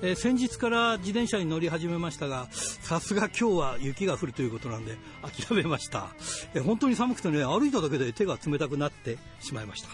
[0.00, 6.08] えー、先日から自転車に乗り始めましたが、さすが今日は雪が降るということなんで諦めました。
[6.54, 9.88] えー、本当に寒くてね、歩いただけで手が冷たくなってしまいました。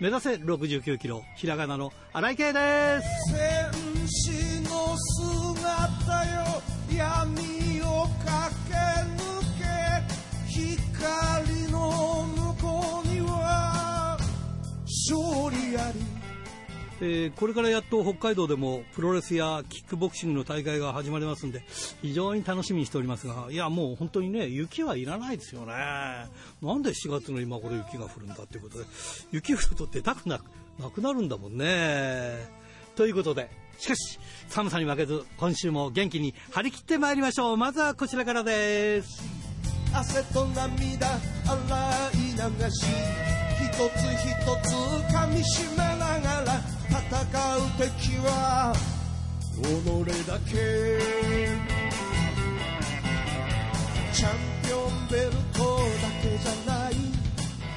[0.00, 3.63] 目指せ69キロ、ひらがなの荒井圭です。
[17.04, 21.62] えー、これからやっと北海道でもプロレスやキックボクシングの大会が始まりますんで
[22.00, 25.74] 非常に楽しみにしておりますがいやもう本当にね雪はいらないですよね。
[26.62, 28.84] なんで4月の今頃雪が降るんだということで
[29.32, 32.48] 雪降ると出たくなくなるんだもんね。
[32.96, 34.18] ということでしかし
[34.48, 37.56] 寒さに負けず今週も元気に張り切ってまいりましょう。
[37.58, 39.22] まずはこちらからです。
[39.92, 43.43] 汗と涙洗い流し。
[43.74, 44.30] つ一
[44.62, 44.74] つ
[45.12, 47.00] 噛みしめながら戦
[47.56, 48.72] う敵は
[49.56, 49.64] 己
[50.26, 50.50] だけ
[54.12, 56.92] チャンピオンベルトだけじゃない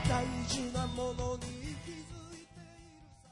[0.07, 1.39] 大事なものに
[1.83, 2.85] 気づいている
[3.23, 3.29] さ。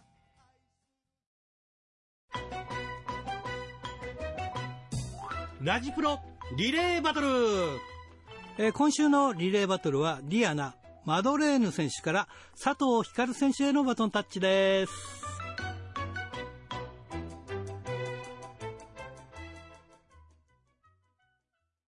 [5.61, 6.19] ラジプロ
[6.57, 7.27] リレーバトル、
[8.57, 10.73] えー、今週のリレーバトルはリアナ
[11.05, 12.27] マドレーヌ選手から
[12.61, 14.91] 佐藤光選手へのバトンタッチです。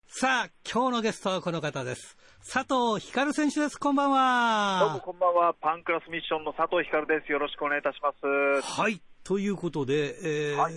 [0.06, 2.16] さあ、今日のゲストはこの方です。
[2.48, 3.80] 佐藤光選手です。
[3.80, 4.80] こんばんは。
[4.82, 5.54] どうもこんばんは。
[5.62, 7.32] パンクラスミッションの佐藤光です。
[7.32, 8.62] よろしくお願いいたします。
[8.62, 9.02] はい。
[9.24, 10.74] ということで、えー、はい、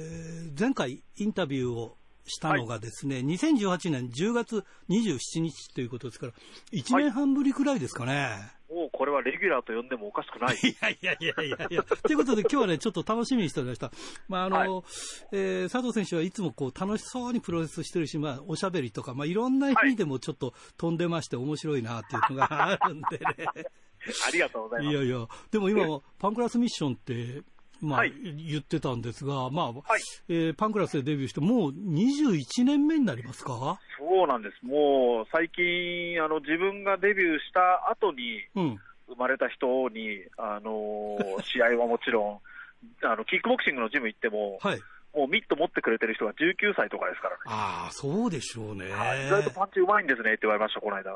[0.58, 6.32] 前回インタビューをしたのがですね、はい、2018年10月27日ということですから、
[6.72, 8.14] 1年半ぶりくらいですかね。
[8.14, 10.56] はいもうこれはレギュラーと呼んでもおかしくない。
[10.62, 11.82] いやいやいやいやいや。
[11.82, 13.90] ということで今日はね、ちょっと楽しみにしておりました。
[14.28, 14.84] まあ、あの、はい、
[15.32, 23.66] えー、佐藤選手はいつもこう楽しそうにプロレスしてるし、まあ、おしゃべりとか、まあ、いろんな意味でもちょっと飛んでまして面白いなっていうのがあるんでね。
[24.26, 24.94] ありがとうございます。
[24.94, 27.42] いやいや、でも今、 パンクラスミッションって、
[27.80, 33.80] まあ、はい、言ってたんですが、まあ、はい、えー、パンクラスでデビューして、もう21年目になりますか？
[33.98, 34.64] そうなんです。
[34.64, 38.80] もう、最近、あの、自分がデビューした後に、うん
[39.10, 42.40] 生まれた人に、あのー、 試合はもちろ
[43.02, 44.80] ん、あの、キックボクシングのジム行っても、はい、
[45.14, 47.40] もうミット持ってくれてる人が19歳とかですからね。
[47.46, 48.86] ああ、そうでしょうね。
[48.86, 51.10] 意外とパンチうまいんですねって言われました、この間。
[51.10, 51.14] い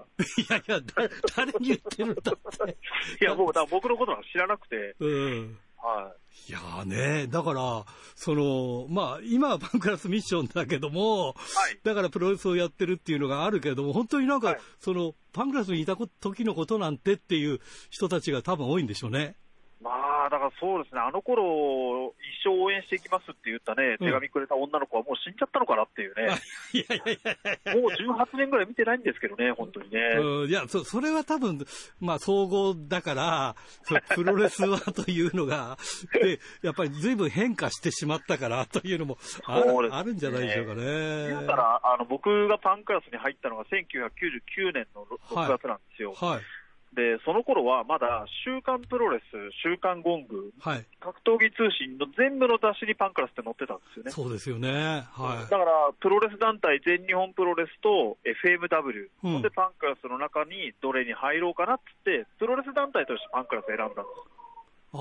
[0.51, 2.77] やいや、だ誰に言ってるんだって。
[3.23, 5.59] いや、僕、だ僕のことは知らなくて、うん。
[5.85, 6.15] は
[6.49, 6.51] い。
[6.51, 7.85] いやーね、だから、
[8.17, 11.33] その、まあ、今はパンクラスミッションだけども、は
[11.75, 19.37] い、だからプロレスをやってるっていうのがあるけれども、本当になんか、はい、その、パンクラスにいた時のことなんてっていう人たちが多分多いんでしょうね。
[19.83, 19.91] ま
[20.27, 26.41] あ、だからそうですね、あの頃一生応援していきますって言ったね、手紙くれた女の子はもう死んじゃったのかなっていうね。
[26.73, 27.19] いやいやい
[27.65, 30.01] やもう18年ぐらい見てないんですけどね、本当にね。
[30.19, 31.59] うん、いや、そそれは多分、
[32.01, 33.55] まあ、総合だから、
[34.15, 35.77] プロレスはというのが、
[36.15, 40.85] で、やっぱり随分変化してしまったからというのもあるね、あるんじゃないでしょうかね。
[40.85, 46.15] 言うたら、あの、僕がパンクラスに入ったのが1999年の6月なんですよ。
[46.15, 46.41] はい、はい
[46.95, 49.23] で、その頃はまだ週刊プロレス、
[49.63, 54.11] 週刊ゴング、はい、格闘技通信の全部の雑誌にパンクラスって載ってたんですよね。
[54.11, 55.05] そうですよね。
[55.13, 55.51] はい。
[55.51, 55.67] だから、
[55.99, 64.35] プロレス団体全日本プロレスと FMW、うん、でパンクラスの中にどれに入ろうかなってって、プロレス団体としてパンクラス選んだんです。
[64.93, 64.99] あ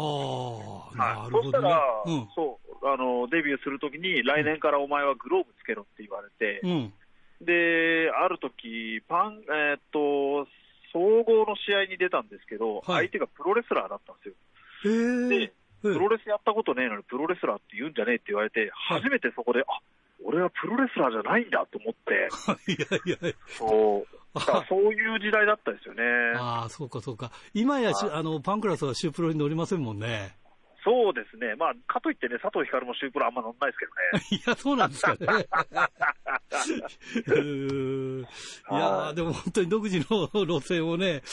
[0.90, 6.94] あ、なるほど、ね、そしたら、うん、そう、あの、デビューするときに、来年からお前はグローブつけろって言われて、うん、
[7.46, 10.48] で、ある時、パン、えー、っと、
[10.94, 15.30] 総合の試合に出たんですけど、はい、相手がプロレスラーだったんですよ。
[15.30, 19.64] で、プロレスやったことねえのにプロレスラーって言うんじゃねえって言われて、初めてそこで、あ
[20.24, 24.08] 俺はプロレスラーじゃないんだと思って、いやいやそう、
[24.70, 26.04] そういう時代だったですよね。
[26.38, 27.32] ああ、そうかそうか。
[27.54, 30.36] 今やあのパンクラスはシュープロに乗りませんもんね。
[30.84, 34.38] そうですね、まあ、かといってね、佐藤光もシュープロあんま乗んないですけどね。
[34.38, 35.18] いや、そうなんですかね。
[38.72, 41.24] いやでも本当に独自の路線をね、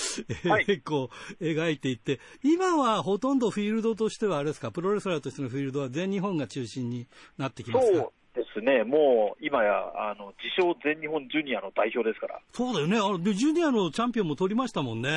[0.44, 1.10] はい、 結構
[1.40, 7.06] 描いていって、今はほとんどフィールドとしてはあれですか、プロレスラーとしてのフィールドは全日本が中心に
[7.36, 8.08] なってきますか？
[8.34, 12.40] ですね、もう今やあの自称全日本ジュニアの代表ですから。
[12.52, 15.10] そうだよね、あのでジュニアのチャンピオンも取りましたもんね。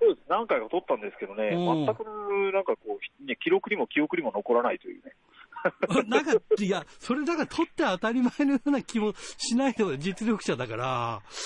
[0.00, 2.04] そうです、何回か取ったんですけどね、全く
[2.52, 5.12] なんかこう、ね、記録にも記憶にも残らないというね。
[6.08, 10.84] なんか、いや、それなんか取って当たり前のような気もしないで実力者だから。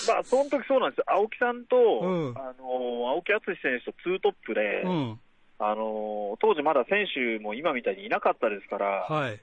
[0.08, 1.04] まあ、その時そうなんですよ。
[1.06, 5.20] 青木さんと、うん、あの、青木敦選手とツートップで、うん、
[5.58, 9.40] あの、当時まだ選手も今みたいにいなかったですから、はい、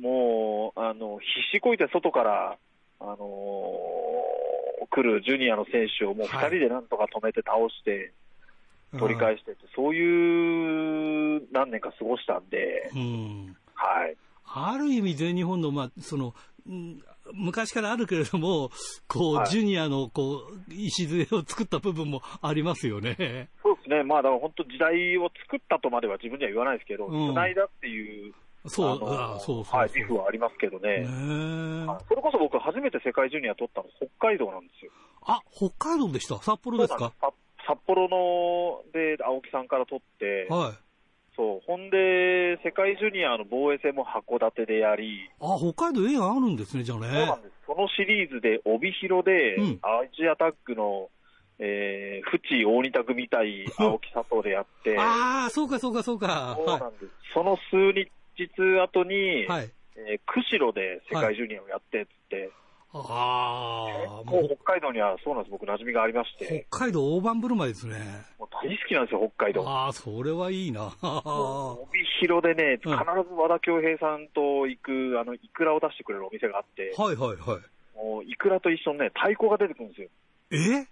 [0.00, 2.56] もう、あの、必死こいて外から、
[3.00, 3.18] あの
[4.90, 8.12] 来るジュニアの選手をもう2人でなんとか止めて倒して、
[8.98, 14.16] 取り返してって、そういう何年か過ごしたんで、うん、はい。
[14.46, 16.34] ある意味、全日本の、まあ、その、
[17.32, 18.70] 昔からあるけれども、
[19.08, 23.48] こう、はい、ジュニアの、こう、礎を作った部分もありますよね。
[23.62, 24.04] そうですね。
[24.04, 28.32] まあ、だから本当時代を作ったとまでは自分には言わないですけど、つ、うん、ないだっていう、
[28.66, 31.06] そう、あそうそうはい、自負はありますけどね。
[32.08, 34.92] それこそ僕、初めて世界ジュニア取ったの北海道なんですよ。
[35.26, 36.36] あ、北海道でした？
[36.38, 37.12] 札幌ですか？
[37.66, 40.72] 札幌ので青木さんから取って、はい、
[41.36, 41.60] そう。
[41.66, 47.06] ほんで、世界ジュニアの防衛戦も函館でやり、あ北海道、映画あるんですね、じゃあね。
[47.08, 47.54] そうなんです。
[47.66, 51.08] そのシリーズで、帯広で、うん、アジアタッグの、
[51.58, 56.54] えー、淵大仁田組対青木佐藤でやって、 ああ、そうか、そうか、そうか。
[56.58, 58.10] そうなんです、はい、その数日
[58.82, 62.50] 後に、はいえー、釧路で世界ジュニアをやってっつって、はい
[62.96, 64.30] ああ。
[64.30, 66.66] もう北海道にはそうなんです、僕、馴染みがありまして。
[66.70, 67.96] 北海道大盤振る舞いですね。
[68.38, 69.68] もう大好きなんですよ、北海道。
[69.68, 70.92] ああ、それはいいな。
[71.02, 76.94] 帯広でね、必ず和田恭平さんと行く、あの、イクラを出してくれるお店があって。
[76.96, 77.96] はいはいはい。
[77.96, 80.08] もう、イクラと一緒にね、太鼓が出てくるんですよ。
[80.52, 80.86] え？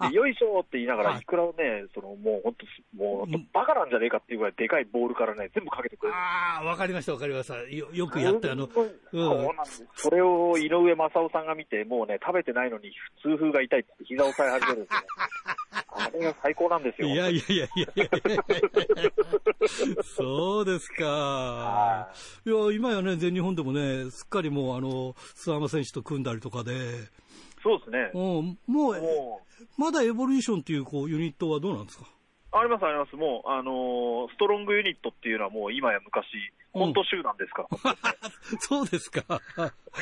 [0.00, 2.54] でよいしょって言いながら、いくらをね、そのもう本
[2.94, 6.14] 当、もうバカなんじゃねえかっていうぐらいでかいボールからね、全部かけてくれる。
[6.14, 7.56] ああ、わかりました、わかりました。
[7.56, 9.86] よよくやって、あの、そうなんです。
[9.96, 12.92] それを井上正夫さんが見て、もうね、食べてないのに
[13.22, 15.06] 痛風が痛いって膝を押さえ始めるんですよ、ね。
[15.90, 17.08] あれが最高なんですよ。
[17.08, 19.12] いやいやいやいやいや
[20.04, 22.08] そうですか。
[22.46, 26.72] いや、今やね、全日本でもね、すっかりもう、あの、諏訪山選手と組んだりとかで、
[27.62, 28.10] そうですね。
[28.14, 28.96] うん、もう、
[29.76, 32.04] まだエボリューションっていうこうユニットはどうなんですか？
[32.50, 33.14] あります、あります。
[33.14, 36.24] もう、あのー、ストロングユニットっていうのはもう今や昔、
[36.72, 37.90] コント集団ですから。
[38.52, 39.42] うん、そうですか。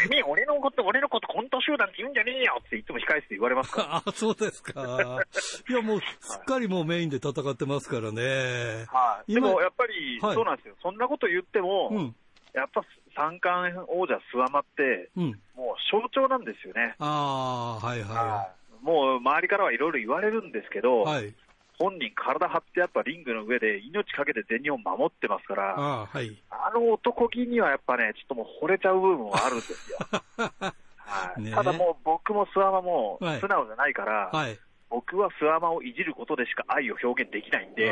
[0.08, 3.96] 君、 俺のこと、俺のことコント集団って言うんじゃねえよっていつも控えて言われますから。
[4.06, 5.24] あ、そうですか。
[5.68, 8.86] いや、もう、すっかりもうメインで戦ってますからね。
[8.92, 9.34] はい。
[9.34, 10.76] でも、やっぱり、そうなんですよ。
[10.82, 12.14] そんなこと言っても、うん、
[12.54, 12.82] やっぱ
[13.16, 15.24] 三冠王者諏訪間って、うん、
[15.56, 16.94] もう象徴なんですよね。
[16.98, 18.84] ああ、はいはい。
[18.84, 21.34] もう周りからはいろいろ言われるんですけど、はい、
[21.78, 29.98] 本人、体張ってやっぱリングの上で命かけて全日本守ってますから、あ,、はい、あの男気にはやっぱね、ちょっともう惚れちゃう部分はあるんですよ。
[31.06, 34.58] はい、ただもう僕も諏訪間も素直じゃないから、はい、
[34.90, 37.88] 僕は諏訪間をいじることでしか愛を表現できないんで、い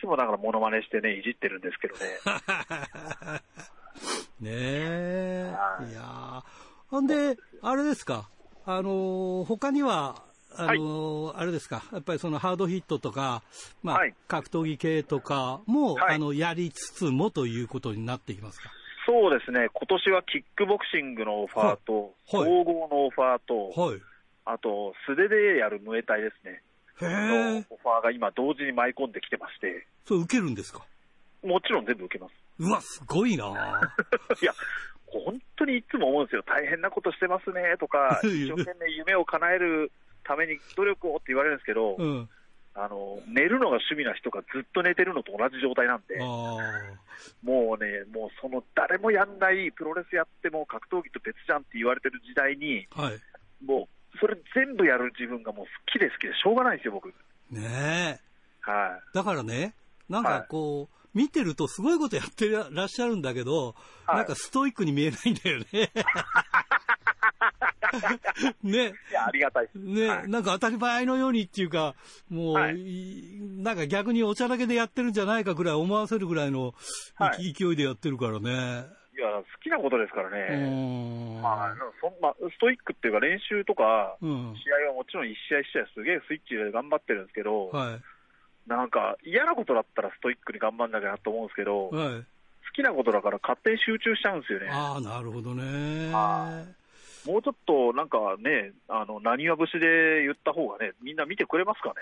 [0.00, 2.00] つもだからモノマネしてね、いじってるんですけどね。
[4.40, 5.54] ねえ。
[5.90, 5.92] い。
[5.94, 6.42] や
[6.88, 8.28] ほんで、あれですか、
[8.66, 10.22] あのー、他には、
[10.56, 13.42] あのーはい、あれですか、やっぱりそのハードヒットとか、
[13.82, 18.70] まあ、はい、格闘技系とかも、はい、あの、やりつつもということになっていますか？
[19.06, 23.70] そうですね、今年はキックボクシングのオファーと、総合のオファーと、
[24.44, 26.62] あと、素手でやるムエタイですね。
[27.00, 29.86] へのオファーが今同時に舞い込んできてまして。
[30.06, 30.84] それ受けるんですか？
[31.42, 32.34] もちろん全部受けます。
[32.58, 33.44] うわ、すごいな
[34.40, 34.52] いや、
[35.06, 36.42] 本当にいつも思うんですよ。
[36.46, 39.90] 大変なことしてますねとか、 一生懸命夢を叶える
[40.22, 42.28] ために努力をって言われるんですけど、うん、
[42.74, 53.20] あの、寝るのが趣味な人がずっと寝てるのと同じ状態なんで、もうね、もうその誰もやんないプロレスやっても格闘技と別じゃんって言われてる時代に、はい、
[53.64, 53.88] もう
[54.20, 57.08] それ全部やる自分がもう好きで好きでしょうがないんですよ、僕。
[57.50, 58.20] ねえ。
[58.60, 59.00] はい。
[59.14, 59.74] だからね、
[60.08, 65.66] なんかこう、はい見てるとすごいことやってらっしゃるんだけど、はい、なんかストイックに見えないんだよね。
[68.62, 68.92] ね。
[69.10, 71.94] いや、ありがたいね、はい、なんか当たり前のようにっていうか、
[72.28, 76.74] もう、はい、なんか逆にお茶だけでやってるんじゃないかぐらい思わせるぐらいの、
[77.14, 78.86] はい、勢いでやってるからね。
[79.16, 81.40] いや、好きなことですからね。
[81.40, 88.00] まあ、そんな、ストイックっていうか練習とか、試合はもちろん一試合一試合すげえスイッチで頑張ってるんですけど、はい
[88.66, 92.24] なんか嫌なことだったらストイックに頑張んなきゃなと思うんですけど、はい、好
[92.74, 94.68] きなことだから勝手に集中しちゃうんですよね。
[94.70, 96.10] ああ、なるほどね。
[97.26, 101.94] もうちょっとなんかね、あの、何は節で言った方がね、みんな見てくれますかね。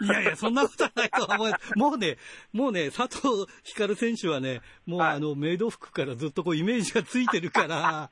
[0.00, 1.52] いやいや、そんなことはないと思う。
[1.76, 2.16] もうね、
[2.52, 8.10] もうね、佐藤光選手はね、もう、はい、あの、メイド服からずっとこうイメージがついてるから、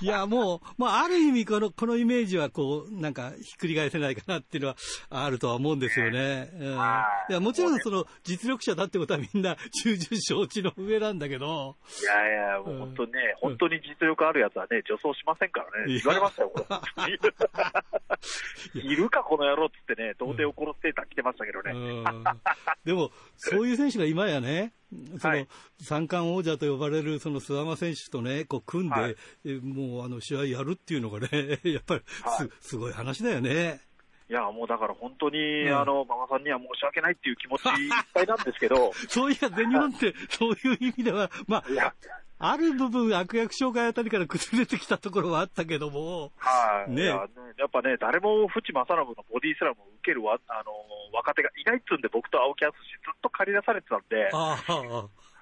[0.00, 4.76] いや、もう、まあ、ある意味この、このイメージは、こう、なんか、ひっくり返せないかなっていうのは
[5.10, 6.50] あるとは思うんですよね。
[6.54, 7.32] うん、い。
[7.32, 11.76] や、もちろん、その、実力者だってことはみんな、重々承知の上なんだけど。
[12.00, 16.00] いやいや、もう本当ね、うん、本当に実力あるやつはね、女装しませんからね。
[16.00, 16.64] 言われましたよ、こ
[17.06, 17.12] れ。
[18.74, 21.72] いるか、この野郎っつってね、童貞を殺すセーター着てましたけどね。
[22.84, 24.72] でも、そういう選手が今やね、
[25.18, 25.46] その、
[25.80, 29.14] 三冠王者と呼ばれるその諏訪間選手とね、こう組んで、はい、
[29.62, 33.80] もうあの試合やるっていうのがね、 やっぱりすはい、すごい話だよね。
[34.28, 38.92] いや、もうだから本当に、うん、あの、馬場さんには申し訳ないっていう気持ちいっぱいなんですけど。
[39.08, 41.94] そういや、全日本ってそういう意味では、まあ、
[42.42, 47.28] ある部分、悪役障害あたりから崩れてきたところはあったけども、はい、ね、やっ
[47.70, 50.72] ぱね、誰も淵正信のボディスラムを受けるわあの
[51.12, 52.78] 若手がいないっつうんで、僕と青木淳、ず
[53.12, 54.56] っと借り出されてたんで、あ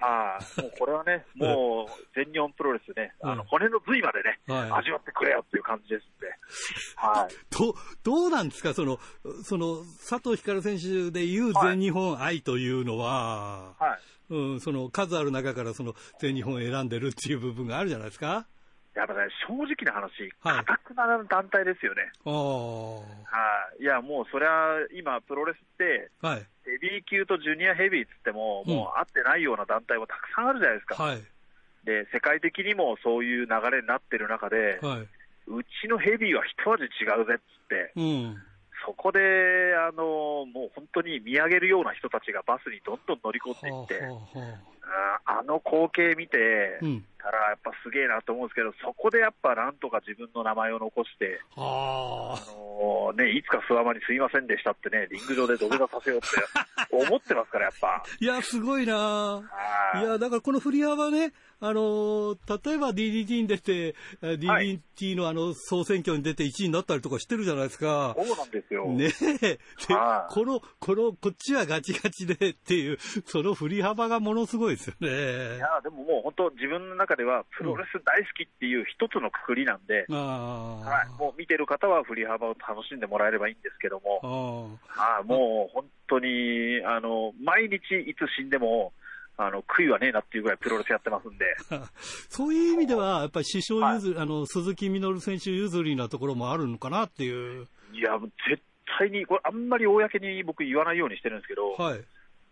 [0.00, 6.26] はい、もうこれはね、 もう全日本プロレスね、あの骨の髄までね、はい、味わってくれよっていう感じですんで、
[6.96, 8.98] はい、ど どうなんですか、その
[9.42, 9.78] その
[10.08, 13.74] 佐藤光選手でいう全日本愛というのは。
[13.78, 13.98] はい。
[14.30, 18.46] うん、その数ある中からその全日本を選んでるっていう部分があるじゃないですか？
[18.98, 22.10] やっぱね、正直な話、かたくなな団体ですよね。
[22.24, 23.00] は
[23.78, 31.02] い、いや、もうそりゃ、今、プロレスって、はい、ヘビー級とジュニアヘビーっつっても、うん、もう合ってないような団体もたくさんあるじゃないですか。
[31.02, 31.22] はい、
[31.84, 35.08] で、世界的にもそういう流れになってる中で、はい、
[35.48, 38.36] うちのヘビーは一味違うぜっつって、うん、
[38.84, 39.18] そこで、
[39.76, 44.77] あのもう本当に見上げるような人たちがバスにどんどん乗り込んでいって、あ
[45.46, 46.78] の光景見て
[47.18, 56.26] たら、やっぱすげえなと思うんですけど、そこでやっぱなんとか自分の名前を残して、あのね、いつか諏訪間にすいませんでしたってね、 リング上で土下座させようって
[56.90, 58.02] 思ってますから、やっぱ。
[58.20, 59.42] いや、すごいな。
[59.96, 68.14] いや、だからこの振り幅ね、あの例えば DDT に出て、DDT のあの総選挙に出て1位になったりとかしてるじゃないですか。
[68.16, 68.86] そうなんですよ。
[68.86, 69.10] ね
[69.42, 69.58] え。
[70.30, 75.56] この、この、こっちはガチガチでっていう、その振り幅がものすごいですよね。
[75.56, 87.76] いや、でももう本当自分の中ではプロレス大好きっていう一つのくくりなんで、うん、はい、もう見てる方は振り幅を楽しんでもらえればいいんですけども、はい、もう本当に、あの、毎日
[88.08, 88.92] いつ死んでも、
[89.40, 91.56] あの、悔いはねえなっていうぐらいプロレスやってますんで。
[92.28, 97.68] そういう意味では、やっぱり師匠譲り、はい、あの、鈴木みのる選手譲りなところもあるのかなっていう。
[97.92, 98.18] いや、
[98.48, 98.62] 絶
[98.98, 101.98] 対に、これあんまり公に僕言わないようにしてるんですけど、はい、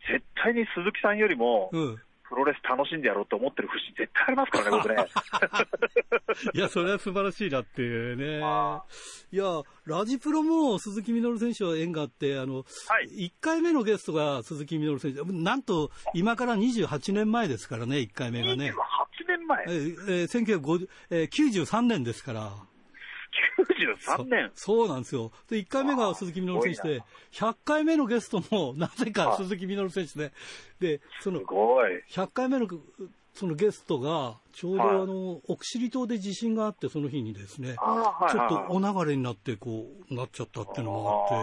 [0.08, 1.98] 絶対に鈴木さんよりも、うん、
[2.28, 4.96] プロレス楽しんでやろうと思ってる節絶対ありますからね、僕ね。
[6.54, 8.38] いや、それは素晴らしいなっていうね。
[9.32, 12.62] いや、ラジプロも鈴木みのる選手は縁があって、あの、は
[13.02, 18.72] い、1回目のゲストが鈴木みのる選手、なんと今から28年前ですからね、1回目がね。
[18.72, 19.64] 28年前？
[19.64, 22.52] えー、えー、1993年ですから。
[23.58, 24.50] 93年。
[24.54, 25.32] そうなんですよ。
[25.48, 27.02] で、1回目が鈴木みのる選手で、
[27.32, 30.32] 100回目のゲストも なぜか鈴木みのる選手で、
[30.80, 32.68] で、その、100回目の
[33.34, 41.34] そのゲストが、ちょうどあの、奥尻島で地震があって、その日にですね、ちょっとお流れになって、こう、なっちゃったっていうのもあ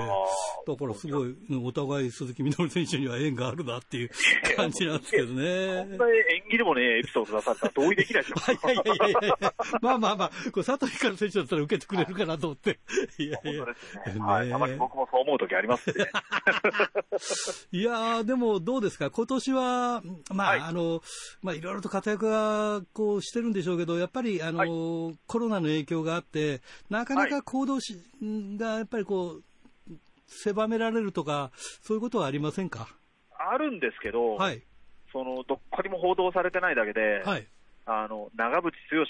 [0.63, 4.09] って、だからすごい、お互い鈴木みのる選手には縁があるなっていう
[4.57, 5.85] 感じなんですけどね。
[5.89, 8.51] そんな縁起でもね、エピソード出されたら同意できないでしょ。
[8.51, 12.79] いやいやいやいやまあまあまあ、これ佐藤光選手だったら受けてくれるかなと思って。
[13.21, 13.65] いやいや。
[13.65, 14.49] ね、はい。
[14.49, 16.05] たまに僕もそう思う時ありますね。
[17.71, 19.11] いやでもどうですか？
[19.11, 20.01] 今年は、
[20.33, 21.01] まあ、はい、あの、
[21.43, 24.65] まあいろいろと活躍はこうしてるんでしょうけど、やっぱりあの、は
[25.11, 29.43] い、コロナの影響があって、なかなか行動し、がやっぱりこう、
[30.27, 32.87] 狭められるとか、そういうことはありませんか？
[33.37, 34.61] あるんですけど、はい、
[35.11, 37.45] そのどっかにも報道されてないだけで、はい、
[37.85, 38.69] あの長渕剛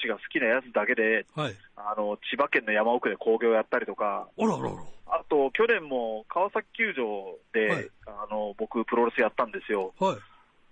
[0.09, 4.71] が好きなやつだけで、はい、あの千葉県の山奥で興行やったりとか、あららら。
[5.05, 9.93] あと去年も川崎球場で、はい、あの僕、プロレスやったんですよ。
[9.99, 10.17] はい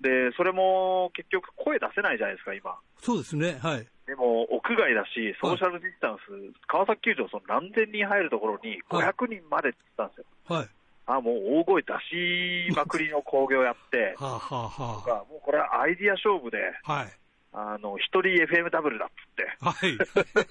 [0.01, 2.75] で、それも結局声出せないじゃないですか、今。
[3.00, 3.88] そうですね、はい。
[4.05, 10.55] でも、屋外だし、ソーシャルディスタンス、はい、川崎球場、その何千人入るところに500人までって言ったんですよ。
[10.55, 10.70] はい。
[11.05, 17.08] あ、もう大声出しまくりの興行やって、 はあはあはあ、もうこれはアイディア勝負で、はい。
[17.53, 19.98] あの、一人 FM ダブルだっつって、はい。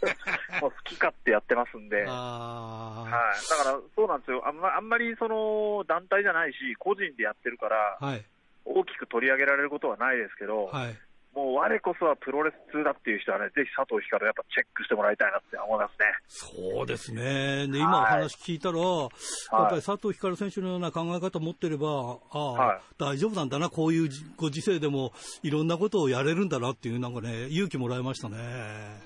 [0.61, 3.49] もう好き勝手やってますんで、はい。
[3.49, 4.47] だからそうなんですよ。
[4.47, 8.25] あんまあんまりその団体じゃないし、個人でやってるから、はい。
[8.65, 10.99] 大きく取り上げられることはないですけど、はい、
[11.35, 16.07] もう我こそはプロレス通だっていう人はね、ぜひ佐藤光やっぱチェックしてもらいたいなって思いますね。
[16.27, 17.69] そうですね。
[17.69, 25.13] で、今お話聞いたら、はい、やっぱり佐藤光選手のような考え方を持ってれば、ああ、はい、大丈夫なんだな、こういうご時世でも
[25.43, 28.37] いろんなことをやれるんだなっていう、なんかね、勇気もらいましたね。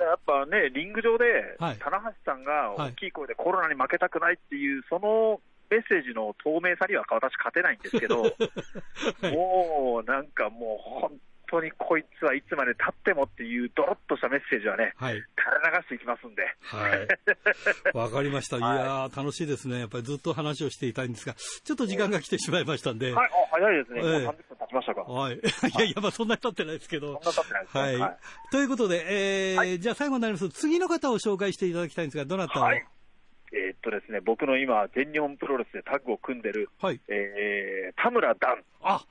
[0.00, 1.24] やっぱね、リング上で、
[1.58, 5.40] はい、棚橋さんが大きい声でコロナに負けたくないっていう、その
[5.70, 8.22] メッセージの透明さには私勝てないんですけど、
[9.22, 11.18] はい、もうなんかもう本
[11.50, 15.22] 当にこいつはいつまでたってもっていうどろっとしたメッセージはね、はい、垂
[15.62, 16.42] れ流していきますんで。
[16.62, 17.96] はい。
[17.96, 18.58] わかりました。
[18.58, 19.80] いや楽しいですね。
[19.80, 23.12] やっぱりずっと話をしていたいんですが、ちょっと時間が来てしまいましたんで。
[23.12, 24.00] はい、早いですね。
[24.00, 25.02] えー、もう30分経ちましたか。
[25.02, 25.34] はい。
[25.34, 25.38] い
[25.78, 27.20] やいや、まあそんなに経ってないですけど。
[27.22, 27.82] そんな経ってないですね。
[27.82, 27.96] はい。
[27.98, 28.18] はい、
[28.50, 30.48] ということで、えー、はい、じゃあ最後になります。
[30.50, 32.84] 次の方を紹介していただきたいんですが、どなたを、はい
[33.54, 38.58] えー、っとですね、僕の今、全日本プロレスでタッグを組んでる、はい、えー、田村段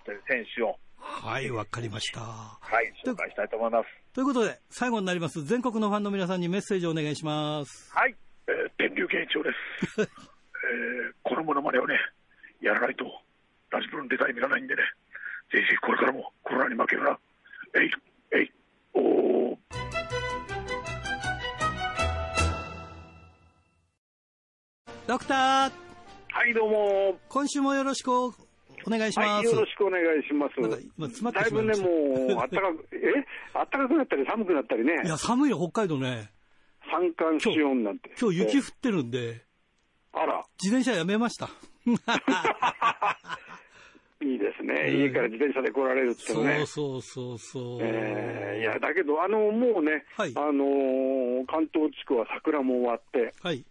[0.05, 2.19] という選手を、はい、わかりました。
[2.19, 3.87] はい、紹介したいと思います。
[4.13, 7.91] ということで、最後になります、全国のファンの皆さんにメッセージをお願いします。
[7.95, 8.15] はい、
[8.47, 9.49] えー、天竜健一郎で
[9.95, 10.01] す。
[10.03, 11.97] えー、このものまねをね、
[12.59, 13.05] やらないと、
[13.69, 14.83] ラジプロの出たい見らないんでね、
[15.51, 17.17] ぜひこれからもコロナに負けるな。
[17.75, 17.91] えい、
[18.31, 18.51] えい、
[25.05, 25.71] ドクター
[26.31, 28.33] はいどうも今週もよろしくお
[28.87, 30.55] 願いします、はい、よろしくお願いします。
[31.35, 33.25] だいぶね、もう、あったかく、 え？
[33.53, 35.01] あったかくなったり寒くなったりね。
[35.03, 36.31] いや、寒いよ、北海道ね。
[36.89, 38.11] 三寒四温なんて。
[38.19, 39.41] 今日雪降ってるんで。
[40.13, 40.41] あら。
[40.61, 41.49] 自転車やめました。
[44.21, 46.65] いいですね、家から自転車で来られるってね。
[46.65, 47.79] そうそうそうそう。
[47.81, 53.65] えー、いや、だけど、あの、もうね、はい、あのー、関東地区は桜も終わって、はい、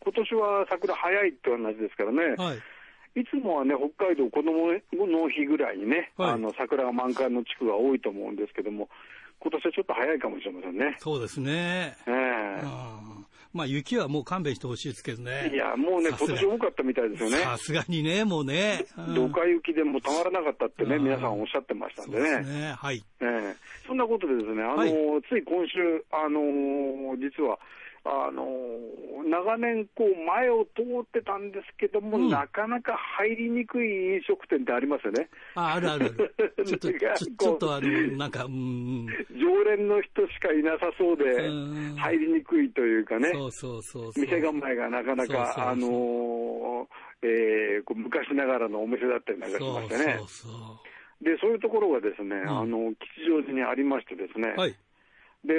[0.00, 2.34] 今年は桜早いって話ですからね。
[2.36, 2.58] はい
[3.16, 8.88] いつもはね、北海道、子どもの日ぐらいにね、はい、あの桜が満開の地区が多いと思うんですけども、
[9.40, 10.96] 今年はちょっと早いかもしれませんね。
[10.98, 11.96] そうですね。
[12.06, 12.98] ええ
[13.54, 15.50] まあ雪はもう勘弁してほしいですけどね。
[15.52, 17.38] いや、もうね、今年多かったみたいですよね。
[17.38, 18.84] さすがにね、もうね。
[19.16, 22.28] どか雪でもたまらなかったってね、皆さんおっしゃってましたんでね。
[22.28, 23.02] そうですね、はい。
[23.20, 24.90] ええそんなことでですね、あの、はい、
[25.30, 27.58] つい今週、あの実は、
[28.04, 28.46] あの
[29.28, 35.28] 長年、こう前を通ってたんですけども、うん、なかなか入りにくい飲食店ってありますよね。
[35.54, 36.32] ああるある。
[36.38, 36.64] ある。
[36.64, 36.88] ちょっと、
[37.38, 39.06] ちょっとあの、なんか、うん、
[39.38, 41.50] 常連の人しかいなさそうで、
[41.96, 46.88] 入りにくいというかね、そうそうそう店構えがなかなか、あの
[47.22, 50.16] えー、こう昔ながらのお店だったりなんかしましてね。
[50.18, 50.80] そうそうそ
[51.20, 51.24] う。
[51.24, 54.76] で、そういうところがですね、うん、あの、吉祥寺にありましてですね、はい、
[55.44, 55.54] で、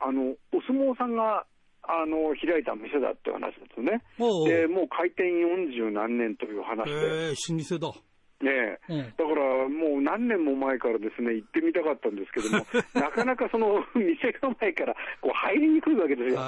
[0.00, 1.44] あの、お相撲さんが、
[1.82, 4.02] あの、開いた店だって話ですね。
[4.18, 6.92] おうおうで、もう開店40何年という話で。
[6.92, 8.10] えー、老舗だ。
[8.40, 12.64] ねえ、うん、だからもう何年も前からですね、行ってみたかったんですけども、
[12.96, 16.40] なかなかその店構えからこう入りにくいわけですよ。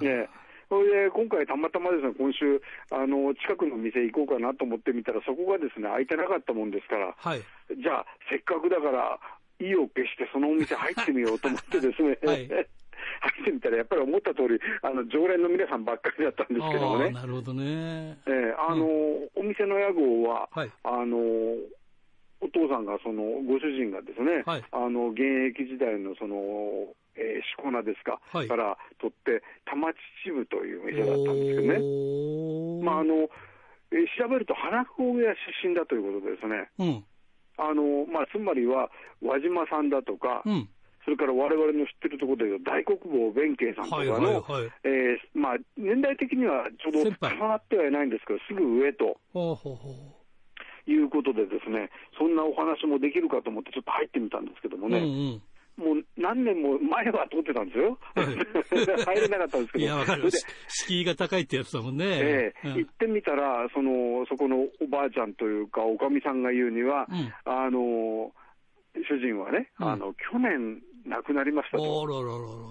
[0.00, 0.28] ね
[0.70, 7.40] それで今回たまたまですね、今週、あの、近くの店行こうかなと思ってみたら、そこがですね、開いてなかったもんですから、はい、
[7.76, 9.20] じゃあ、せっかくだから、
[9.58, 17.10] 意を決してそのお店入ってみようと思ってですね、 はい、入ってみたら、やっぱり思った通り、あの常連の皆さんばっかりだったんですけどもね。
[17.10, 18.18] なるほどね。
[18.26, 21.18] えー、あの、うん、お店の屋号は、はい、あの、
[22.40, 29.88] お父さんが、その、ご主人がですね、はい、あの、現役時代のその、えー、しこ名ですか、はい、から取って、玉
[30.24, 32.84] 秩父という店だったんですけどね。
[32.84, 33.30] まあ、あの、
[33.92, 36.68] えー、調べると花子屋出身だということですね。
[36.78, 37.04] うん
[37.56, 38.90] あのまあ、つまりは
[39.22, 40.68] 輪島さんだとか、うん、
[41.04, 44.44] それからわれわれの知ってるところでいう大国防弁慶さんとかの、
[44.82, 49.18] えまあ、年代的にはちょうど重なってはいないんですけど、すぐ上と。
[50.86, 51.88] いうことでですね、
[52.18, 54.98] そんなお話もできるかと思ってちょっと入ってみたんですけどもね。
[54.98, 55.42] うんうん
[55.76, 57.98] もう何年も前は通ってたんですよ。
[59.04, 59.84] 入れなかったんですけど。
[59.84, 60.30] いや、わかる。
[60.68, 62.04] 敷居が高いってやつだもんね。
[62.06, 68.32] ええーうん、行ってみたら、その、そこのおばあちゃんというか、おかみさんが言うには、うん、あの、
[69.08, 71.84] 主人はね、うん、あの、去年亡くなりましたと。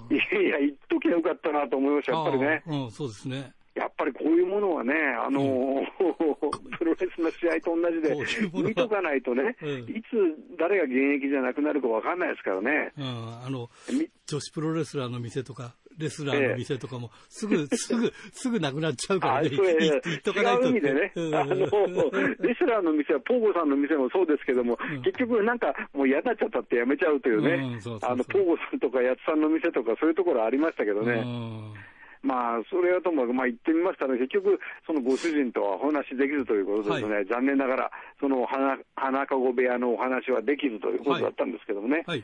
[0.10, 2.64] いやいや、言っときゃよかったなと思いました、やっぱりね。
[2.68, 3.54] うん、そうですね。
[3.94, 5.86] やっぱりこういうものはね、あの、うん、
[6.78, 8.16] プロレスの試合と同じで、
[8.68, 12.92] 見とかないとね、うん、いつ誰が現役じゃなくなるか分かんないですからね。
[12.98, 13.70] うん、あの、
[14.26, 19.50] 女子プロレスラーの店とか、レスラーの店とかも、 すぐ、すぐ、すぐなくなっちゃうからね。
[19.50, 21.56] そう違う意味でね、あの、
[22.40, 31.24] レスラーの店は、ポーゴさんの店もそうですけども、うん、結局なんかもう嫌になっちゃったってやめちゃうというね、あの、ポーゴさんとかやつさんの店とかそういうところありましたけどね。
[32.24, 42.24] まあ、それはともかく、まあ、言ってみましたら、結局、そのご主人とはお話できるということですね、はい、残念ながら、その花花籠部屋のお話はできずということだったんですけどもね、はい。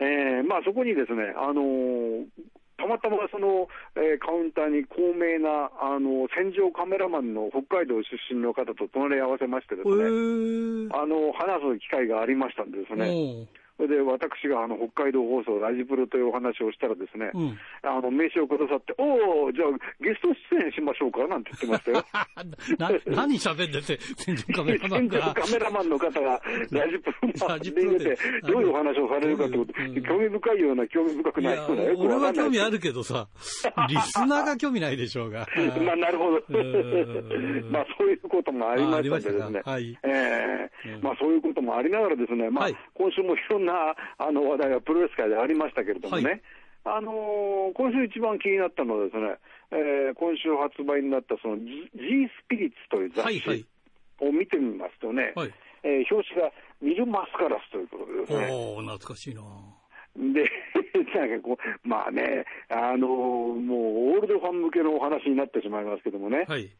[0.00, 2.24] えー、まあ、そこにですね、あのー
[2.80, 13.44] たまたまその、えー、カウンターに高名なあの戦場カメラマンの北海道出身の方と隣り合わせましてですね、あの話す機会がありましたんですね。
[13.80, 19.72] それで私があの北海道放送、ラジプロというお話をしたらですね、うん、あの名刺をくださって、おお、じゃあ
[20.04, 22.04] ゲスト出演しましょうかなんて言ってましたよ。
[22.76, 25.32] な何喋ってて、戦場カメラマンが。
[25.32, 33.28] カメラマンの方がラジプロに出て、どういうお話をされるかということ、うん、興味深いような、興味深くないような、よく俺は興味あるけどさ、
[33.88, 35.48] リスナーが興味ないでしょうが。
[35.80, 36.42] まあ、なるほど。
[37.70, 39.62] まあ、そういうこともありましたんでですね。
[39.64, 46.42] はい、えー、まあ、そういうこともありながらですね、まあ、今週もいろんななあの話題がプロレス界でありましたけれどもね、
[46.84, 49.38] はい、あのー、今週一番気になったのはですね、
[49.70, 53.66] えー、今週発売になったその G, G スピリッツという雑誌
[54.20, 55.46] を見てみますとね、はい。
[55.46, 55.54] はい、
[55.84, 56.52] えー、表紙が
[56.82, 58.48] ミル・マスカラスということですね。
[58.50, 59.42] お懐かしいな。
[60.16, 60.44] で、
[61.14, 66.70] なんかこう、まあね、あのー、もうオールドファン向けのお話になってしまいますけどもね、はい、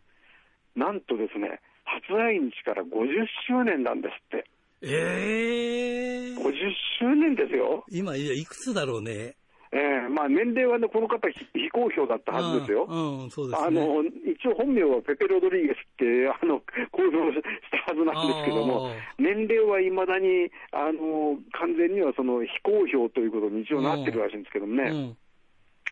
[0.75, 4.47] なんとですね、発売日から50周年なんですって。
[4.83, 6.37] ええー。
[6.37, 6.53] 50
[6.99, 7.85] 周年ですよ。
[7.91, 9.37] 今、いくつだろうね。
[9.73, 12.87] ええー、まあ年齢はね、この方非公表だったはずですよ。
[12.91, 16.59] うん、そうです、ね、あの、一応本名はペペロドリーゲスって、あの、
[16.91, 24.91] 公表したはずなんですけども、年齢はいまだに、あの、完全にはその非公表ということに一応なってるらしいんですけどもね。
[24.91, 25.17] うん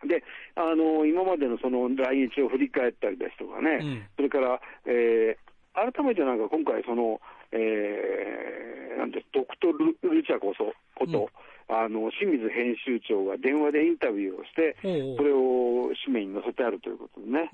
[0.06, 0.22] で、
[0.54, 7.20] あの、今までのその来日を振り返ったりですとかね、うん、それから、えー、改めてなんか今回その、
[7.52, 11.30] えー、なんです、ドクトル・ルチャこそ、こと、
[11.68, 17.50] うん、あの、清水編集長が電話でインタビューをして、それを紙面に載せてあるということでね。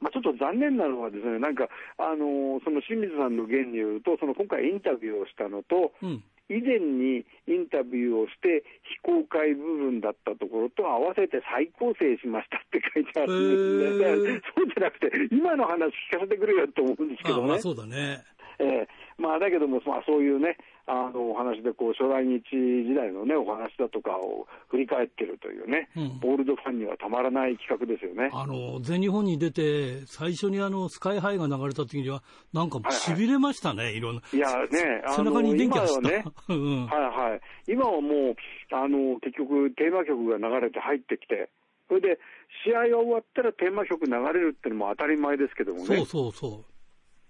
[0.00, 8.64] まあ、ちょっと残念なのはですね、なんか、あのその清水さんの言によると、その今回インタビューをしたのと、うん以前にインタビューをして
[9.00, 14.40] 非公開部分だったところと合わせて再構成しましたって書いてあるんですね。
[14.54, 17.44] そうじゃなくて、今の話聞かせてくれよと思うんですけどね。
[17.44, 18.20] あまあそうだね。
[18.58, 28.30] えー、まあ、だけども、まあ、そういうね、あのお話でこう初来日時代のね、お話だとかを振り返ってるというね、うん、オールドファンにはたまらない企画ですよね。
[28.34, 34.22] あの、全日本に出て、最初にあの、スカイハイが流れた時には、なんか痺れましたね、はいはい、いろんな。
[34.32, 36.00] いやね、背中に電気がした。
[36.02, 37.40] ね、 うん、はいはい。
[37.66, 38.36] 今はもう、
[38.72, 41.48] あの、結局テーマ曲が流れて入ってきて、
[41.88, 42.18] それで、
[42.64, 45.86] 試合が終わったらテーマ曲流れるっていうのも当たり前ですけどもね。
[45.86, 46.73] そうそうそう。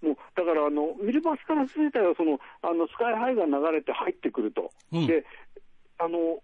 [0.05, 5.25] もうだからあの、ミルバスから自体はそのあのスカイハイが流れて入ってくると、うん、で
[5.97, 6.39] あの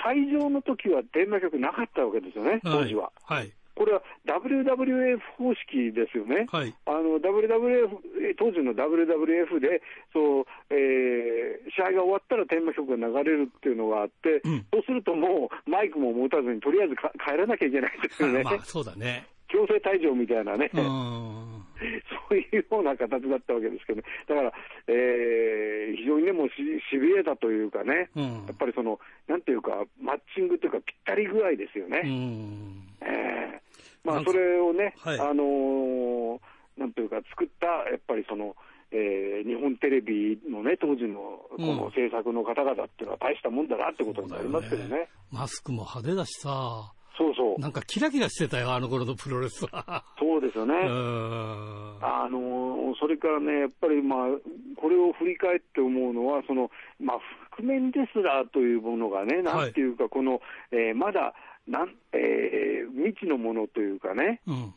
[0.00, 3.12] 退場の時はテーマ曲なかったわけですよね、当時は。
[3.24, 7.90] はい、はいこれは WWF 方式ですよね、はい、あの WWF
[8.38, 18.42] 当時の WWF でそう、えー、試合が終わったらテーマ曲が流れるっていうのがあって、うん、そうするともうマイクも持たずに、とりあえず帰らなきゃいけないですよね。
[18.46, 24.52] まあ、そうだね強制退場みたいなね、 そういうような形だったわけですけど、ね、だから、
[24.88, 26.54] えー、非常にね、もうし
[26.90, 32.02] しびれたというかね、うん、やっぱりその、なんていうか、マッチングというか、ぴったり具合ですよね。
[32.04, 36.40] うん、えー、まあ、それをね、はい、あのー、
[36.76, 38.56] なんていうか、作った、やっぱりその、
[38.90, 44.96] えー、日本テレビのね、当時のこの制作の方々っていうのは大したもんだなってことになりますけどね。
[44.96, 45.08] ね。
[45.32, 47.60] マスクも派手だしさ、そうそう。
[47.60, 50.04] なんかキラキラしてたよ、あの頃のプロレスは。
[50.18, 50.74] そうですよね。
[50.76, 54.28] あの、それからね、やっぱりまあ、
[54.76, 57.18] これを振り返って思うのは、その、まあ、
[57.56, 60.40] 覆面レスラーというものがね、なんていうか、この、
[60.72, 61.34] えー、まだ、
[61.66, 64.74] なん、えー、未知のものというかね、うん、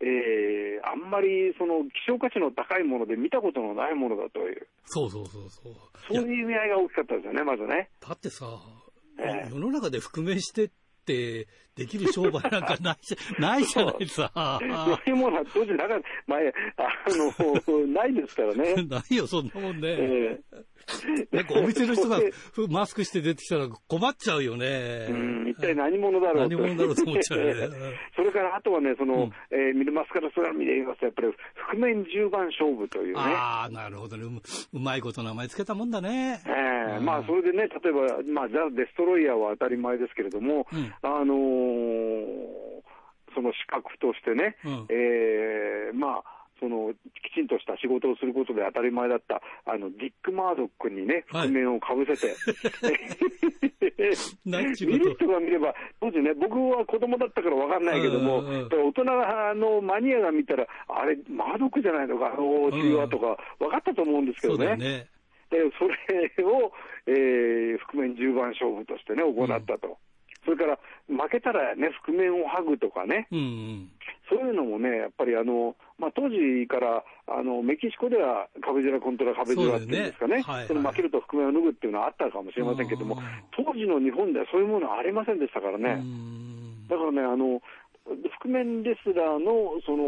[0.00, 4.66] えー、あんまりその希少価値の高いもので見たことのないものだという。
[4.86, 5.72] そうそうそうそう。
[6.08, 7.90] そういう意味合いが大きかったですよね、まずね。
[8.00, 8.46] だってさ、
[9.18, 10.70] えー、世の中で覆面してっ
[11.04, 14.30] てできる商売なんかないじゃ ないじゃないさ。
[14.34, 14.64] そ
[15.06, 18.74] ういうものは当時なか前、あの、ないですからね。
[18.88, 19.88] ないよ、そんなもんね。
[19.88, 22.20] えー、なんかお店の人が
[22.68, 25.08] マスクして出てきたら困っちゃうよね。
[25.10, 27.76] うん、一体何者だろう何者だろうと思っちゃうよね。
[28.14, 31.28] それからあとはね、その、うん、えー、ミルマスカラスラミで言いますと、やっぱり
[31.70, 33.20] 覆面10番勝負というね。
[33.20, 34.76] ああ、なるほどねう。
[34.76, 36.40] うまいこと名前つけたもんだね。
[36.46, 41.34] ええー、まあそれでね、例えば、まあ、ザ・デストロイヤーは当たり前ですけれども、うん、あの
[43.44, 52.32] の資格としてね、うん、えー、まあ、そのきちんとした仕事をすることで当たり前だったあのディック・マードックにね、覆面をかぶせて、
[54.54, 64.76] は見る人が見れば、当時ね、僕は子供だったから分かんないけども、大人のマニアが見たら、あれ、マドクじゃないのか、あの中和とか、分かったと思うんですけどね。
[64.76, 65.08] ね。
[65.50, 66.72] でそれを、
[67.06, 69.88] えー、覆面10番勝負としてね、行ったと。
[69.88, 69.94] うん、
[70.44, 70.78] それから
[71.08, 73.90] 負けたらね、覆面を剥ぐとかね、うんうん、
[74.28, 80.54] そういうのもね、やっぱりあの、まあ、当時からあのメキシコでは壁面コントラ壁面っていうんですかね、そ、ね。
[80.54, 83.18] はいはい、の負けると覆面を脱ぐっていうのはあったかもしれませんけども、
[83.56, 86.02] 当時の日本ではそういうものはありませんでしたからね。
[86.88, 87.60] だからね、あの
[88.04, 90.04] 覆面レスラーの、その、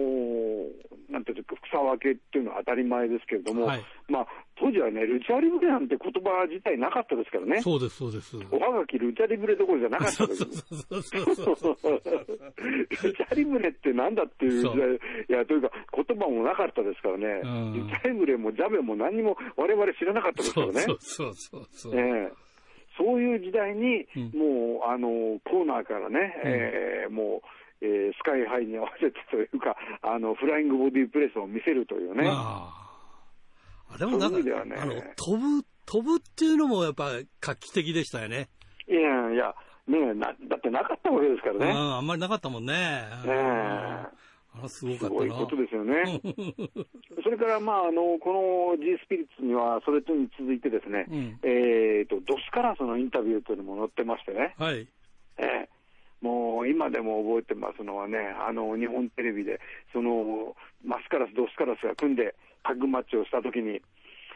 [1.08, 4.26] なんていうか、草分けっていうのは当たり前ですけれども、はい、まあ、
[4.58, 7.62] 当時はね、ルチャリブレなんて言葉自体なかったですからね。
[7.62, 8.36] そうです、そうです。
[8.50, 10.44] おはがきルチャリブレどころじゃなかったです。
[10.44, 10.52] ル
[13.14, 14.88] チャリブレってなんだっていう時代、
[15.30, 17.40] いや、というか、言葉もなかったですからね。
[17.44, 20.80] うん、ルチャリブレもジャベも何も我々知らなかったですからね。
[20.82, 21.94] そうそうそうそう。
[21.94, 22.30] ね
[22.98, 27.48] そういう時代に、うん、もう、あの、コーナーからね、うん、えー、もう、
[27.82, 32.24] えー、スカイハイに合わせてというか、あのフライングボディープレスを見せるというね。
[32.28, 38.48] あでもなんか、ね、あの飛ぶ、飛ぶっていうのもやっぱ画期的でしたよね。
[38.88, 39.54] いやいや、
[39.86, 41.72] ねなだってなかったわけですからね。
[41.72, 42.72] ああんまりなかったもんね。
[42.72, 43.32] ね
[44.62, 46.20] あすごかったすごいことですよね。
[47.22, 54.54] それから、まあ、あのこの G スピリッツには、それとに続いてですね、うん、えっ、と、ドスカラスのインタビューというのも載ってましてね。
[54.58, 54.88] はい。
[55.38, 55.75] えー
[56.20, 59.60] もう今でも覚えてますのはね、あの日本テレビで、
[59.92, 63.80] そのマスカラス、ドスカラスが組んでタッグマッチをしたときに、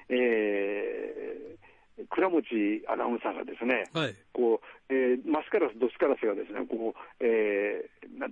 [0.08, 2.42] えー、倉持
[2.88, 8.26] アナウンサーがですね、はい、こうえー、マスカラス、ドスカラスがですね、こうえー、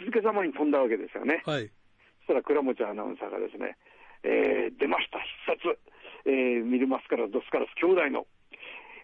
[0.00, 1.42] 続けざまに飛んだわけですよね。
[1.44, 1.68] はい、
[2.24, 3.76] そしたら倉持アナウンサーがですね、
[4.24, 5.78] えー、出ました、必殺、
[6.24, 8.26] えー、ミルマスカラス、ドスカラス兄弟の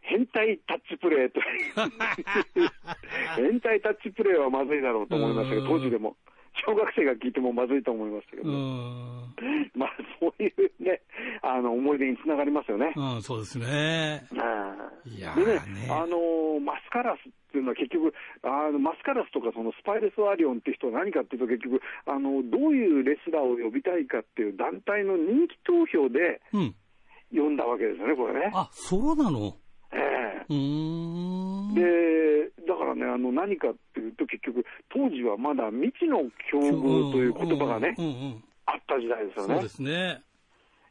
[0.05, 1.40] 変態タッチプレーと
[3.37, 6.17] 変態タッチプレーはまずいだろうと思いましたけど、当時でも。
[6.64, 8.49] 小学生が聞いてもまずいと思いましたけど、
[9.75, 9.90] まあ
[10.21, 11.01] そういうね、
[11.43, 12.93] あの思い出につながりますよね。
[12.95, 14.23] うん、そうですね。
[15.05, 18.14] いやでね、あのマスカラスっていうのは結局、
[18.45, 26.40] あのマスカラスとかそのスパイレス・アリオンって人は何かっていうと、結局あの、どういうレスラーを呼びたいかっていう団体の人気投票で、
[27.33, 28.53] 呼んだわけですよね、これね。
[28.55, 29.57] あそうなの？
[29.94, 30.54] ええ。
[31.74, 36.18] で、だからね、あの何かっていうと、結局、当時はまだ未知の
[36.50, 37.96] 境遇という言葉がね、
[38.66, 39.54] あった時代ですよね。
[39.54, 40.22] そうですね。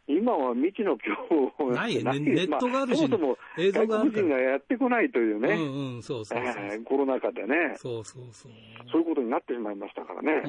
[0.05, 1.11] 今は未知の境
[1.59, 5.57] 遇ない、ね、ネットがあるし、まあ、そもそも外国人がやってこないというね、
[6.83, 7.75] コロナ禍でね。
[7.77, 8.51] そうそうそう、
[8.91, 10.43] そういうことになってしまいましたからね。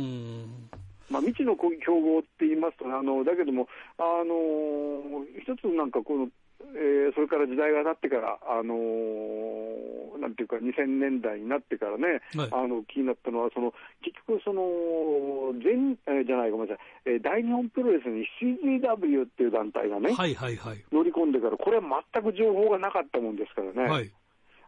[1.11, 6.29] まあ、未知の競合って言いますと、あのだけども、あの一つなんかこの
[6.61, 23.91] えー、それから時代が経ってから、あのー、なんていうか、2000年代になってからね、はい、あの気になったのは、その結局、その全、えー、じゃない、ごめんなさい、えー、大日本プロレスに CGW っていう団体がね、はいはいはい、乗り込んでから、これは全く情報がなかったもんですからね。
[23.91, 24.11] はい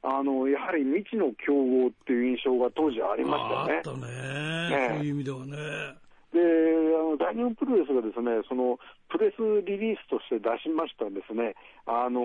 [0.09, 3.77] あのやはり未知の競合っていう印象が当時ありましたね。
[3.77, 6.06] あったね、ね、そういう意味ではね。
[6.37, 6.43] で、
[6.93, 8.77] あの大日本プロレスがですね、その
[9.09, 11.57] プレスリリースとして出しましたですね、
[11.89, 12.21] あの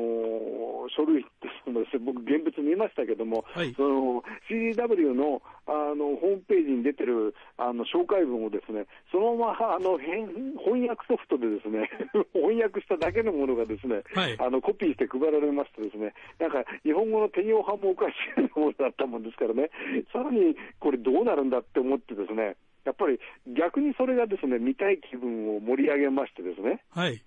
[0.91, 11.87] 書類ってそのです、ね、僕、現物見ましたけども、はい、その CDW のあのホームページに出てるあの紹介文をですね、そのままあの翻訳ソフトでですね
[12.35, 19.69] 翻訳しただけのものがですね、はい、あのコピーして配られましてですね、なんか日本語の手用派もおかしいものだったもんですからね、
[20.11, 23.19] さらにこれどうなるんだって思ってですね、やっぱり
[23.57, 27.23] 逆にそれがですね見たい気分を盛り上げましてですね、はい。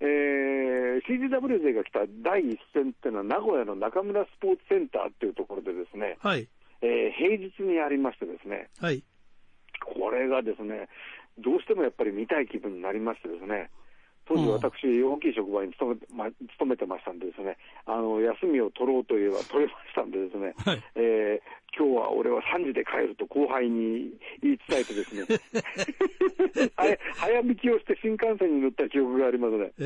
[0.00, 6.48] えー、CGW 勢が来た第一戦っていうのは、名古屋の中村スポーツセンターっていうところでですね、はい。
[6.80, 9.04] えー、平日にありましてですね、はい、
[9.84, 10.88] これがですね、
[11.38, 13.68] どうしてもやっぱり見たい気分になりましてですね、
[14.30, 25.26] 当時私、大きい職場に勤め,、ま、勤めてましたんでですね、あの、休みを取ろうといえば取れましたんでですね、はい、えー、今日は俺は3時で帰ると後輩に言い伝えてですね、
[27.16, 29.72] 早引きをして新幹線に乗った記憶がありますね。
[29.80, 29.82] え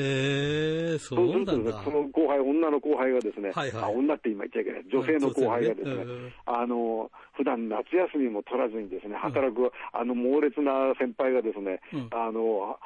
[0.97, 1.73] ー、そうなんだ。
[1.83, 6.33] その後輩、女の後輩がですね、はいはい、あ女って今言っちゃいけない、女性の後輩がですね、ね。
[6.45, 12.79] あの、普段夏休みも取らずにですね、働く、あの猛烈な先輩がですね、うん、あの、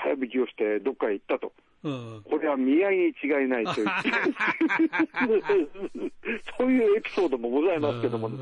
[0.00, 1.52] 早引きをしてどっかへ行ったと。
[1.82, 3.10] うん、これは見合いに違
[3.42, 3.86] いないという
[6.58, 8.36] そういうエピソードもございますけども、ね、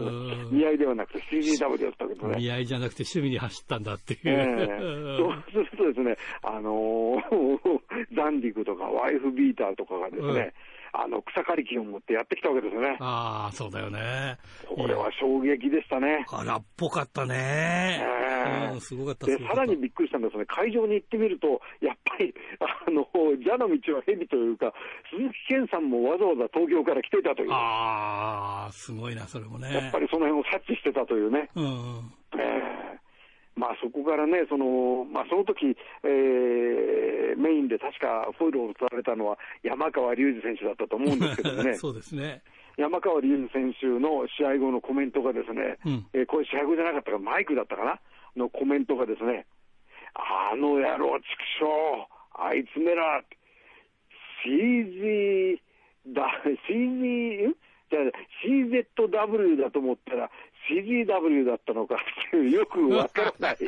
[0.51, 2.37] 見合いではなくて CGW だったけどね。
[2.37, 4.21] 見合いじゃなくて趣味に走ったんだっていう。
[4.25, 5.19] えー、
[5.53, 7.81] そうするとですね、あのー、
[8.17, 10.53] ザンディクとかワイフビーターとかがですね、
[10.93, 12.97] あの草刈り機を持ってやってきたわけですよね。
[13.01, 14.39] ああ、そうだよね。
[14.67, 16.25] これは衝撃でしたね。
[16.31, 18.01] あらっぽかったね。
[18.03, 22.35] えー、うん、すごかったでさらにびっくりしたんですね、会場に行ってみると、やっぱり、
[22.87, 24.73] あの、蛇の道は蛇というか、
[25.11, 27.49] 鈴木健さんもわざわざ東京から来てたという。
[27.53, 29.73] ああ、すごいな、それもね。
[29.73, 31.51] やっぱりその辺を察知してたというね。
[31.55, 33.08] うん、えー
[33.59, 35.75] まあ、そこからね、そのまあ、その時、
[36.07, 42.43] えー、メインで確かフォイルを取られたのは山川隆二選手だったと思うんですけどね、 そうですね。
[42.77, 48.01] 山川隆二選手の試合後のコメントがですね、うん、えー、これ試合後じゃなかったか、マイクだったかな、
[48.37, 49.47] のコメントがですね、
[50.15, 51.27] あの野郎、畜
[51.59, 52.07] 生、
[52.39, 53.25] あいつめら、
[54.47, 55.59] CZ
[56.15, 56.31] だ、
[56.71, 57.55] CZ、
[57.91, 58.01] じゃ
[58.45, 60.31] CZW だと思ったら、
[60.69, 61.99] CGW だったのかっ
[62.31, 63.59] ていう、よくわからない。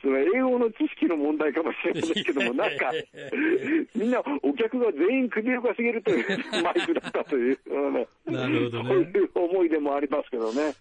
[0.00, 2.92] その英語の知識の問題かもしれないですけども、なんか、
[3.94, 6.26] みんなお客が全員首をかしげるという
[6.62, 7.58] マイクだったという、
[8.26, 10.74] なるほどね、そういう思い出もありますけどね。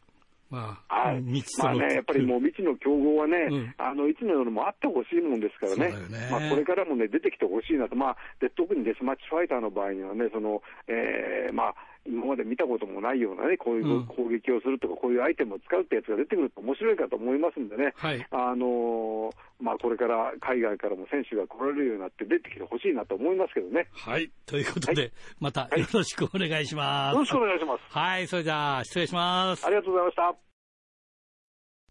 [0.53, 1.23] まあ、はい、
[1.57, 6.29] まあね、やっぱりもう未知の競合はね、うん、あのいつのよりもあってほしいもんですからね、ね。
[6.29, 11.75] まあ、これからもね、出てきてほしいなと、まあ、で特にデスマッチファイターの場合にはね、そのえー、まあ、
[12.05, 23.87] 今まで見たこともないようなね、こういう攻撃をするとか、こういうアイテムを使うってやつが出てくると面白いかと思いますんでね、はい、あのまあ、これから海外からも選手が来られるようになって出てきてほしいなと思いますけどね。
[23.91, 27.13] はい、ということで、はい、またよろしくお願いします。
[27.13, 27.81] よろしくお願いします。
[27.89, 29.65] はい、それじゃあ、失礼します。
[29.65, 30.23] ありがとうございました。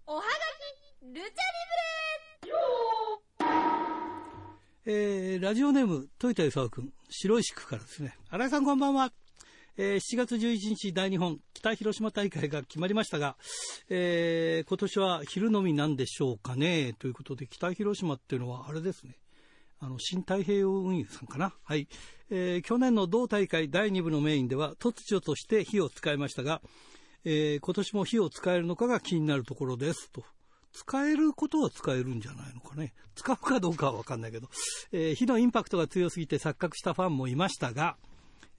[0.07, 1.43] おはがき、ルチャリブレ
[4.85, 8.19] えー、ラジオネーム、豊田勲君、白石区からですね。
[8.31, 9.13] 新井さんこんばんは。
[9.79, 13.37] えー、7月11日大日本北広島大会が決まりましたが、
[13.89, 19.17] えー、今年は昼飲みなんでしょうかねということで北広島っていうのはあれですね
[19.81, 21.89] あの新太平洋運輸さんかな、はい
[22.31, 26.61] えー、去年の同大会第2部のメインでは突如として火を使いましたが、
[27.25, 30.23] えー、今年も火を使えるのかが気になるところですと。
[30.73, 32.95] 使えることは使えるんじゃないのかね。
[33.15, 34.49] 使うかどうかはわかんないけど、
[34.91, 37.97] えー、火のインパクトが強すぎて錯覚したファンもいましたが、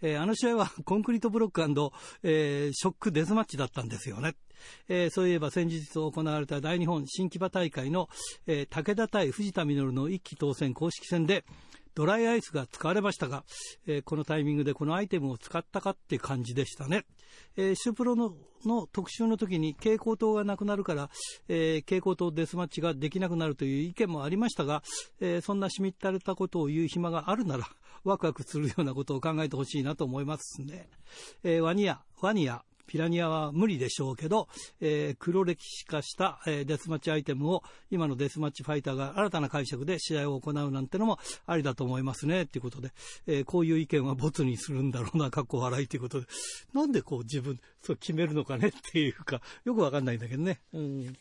[0.06, 1.62] えー、あの試合は コンクリートブロック、
[2.24, 4.36] えー、ショックデスマッチだったんですよね。
[4.88, 8.10] えー、そういえば先日行われた大日本新木場大会の、
[8.46, 11.46] えー、武田対藤田稔の一期当選公式戦で、
[11.96, 13.44] ドライアイスが使われましたが、
[13.88, 17.06] えー、このタイミングでこのアイテムを使ったかって感じでしたね。
[17.56, 18.34] えー、シュプロの
[18.66, 21.10] の特集の時に蛍光灯がなくなるから、
[21.50, 24.84] えー、蛍光灯デスマッチができなくなるという意見もありましたが、
[25.20, 27.68] えー、そんなしみったれたことを言う暇があるなら、
[28.04, 30.90] ワクワクするようなことを考えてほしいなと思いますね。
[31.44, 34.48] えー、ワニア、ワニア、ピラニアは無理でしょうけど、
[34.82, 42.92] えー、黒歴史化した、えー、デスマッチアイテムを今のデスマッチファイターが新たな解釈で試合を行うなんてのもありだと思いますね、ということで、
[43.28, 46.28] えー、こういう意見はボツにするんだろうな、かっこ笑いということで、
[46.74, 48.70] なんでこう自分、そう決めるのかね？
[48.70, 50.62] っていうか、よくわかんないんだけどね。
[50.74, 51.14] うん。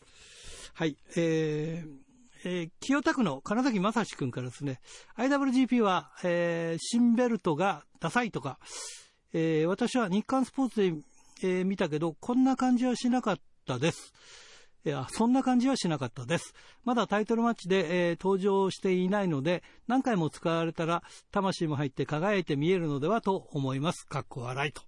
[0.73, 2.03] はい、えー、
[2.45, 4.79] えー、清田区の金崎正史君からですね、
[5.17, 8.59] IWGP は、えー、新ベルトがダサいとか、
[9.33, 10.93] えー、私は日刊スポーツで
[11.43, 14.13] えー、見たけど、こんな感じはしなかったです。
[14.85, 16.53] いや、そんな感じはしなかったです。
[16.83, 24.05] まだタイトルマッチで、えー、登場していないので、何回も使われたら、魂も入って輝いて見えるのではと思います。
[24.05, 24.81] かっこ笑いと。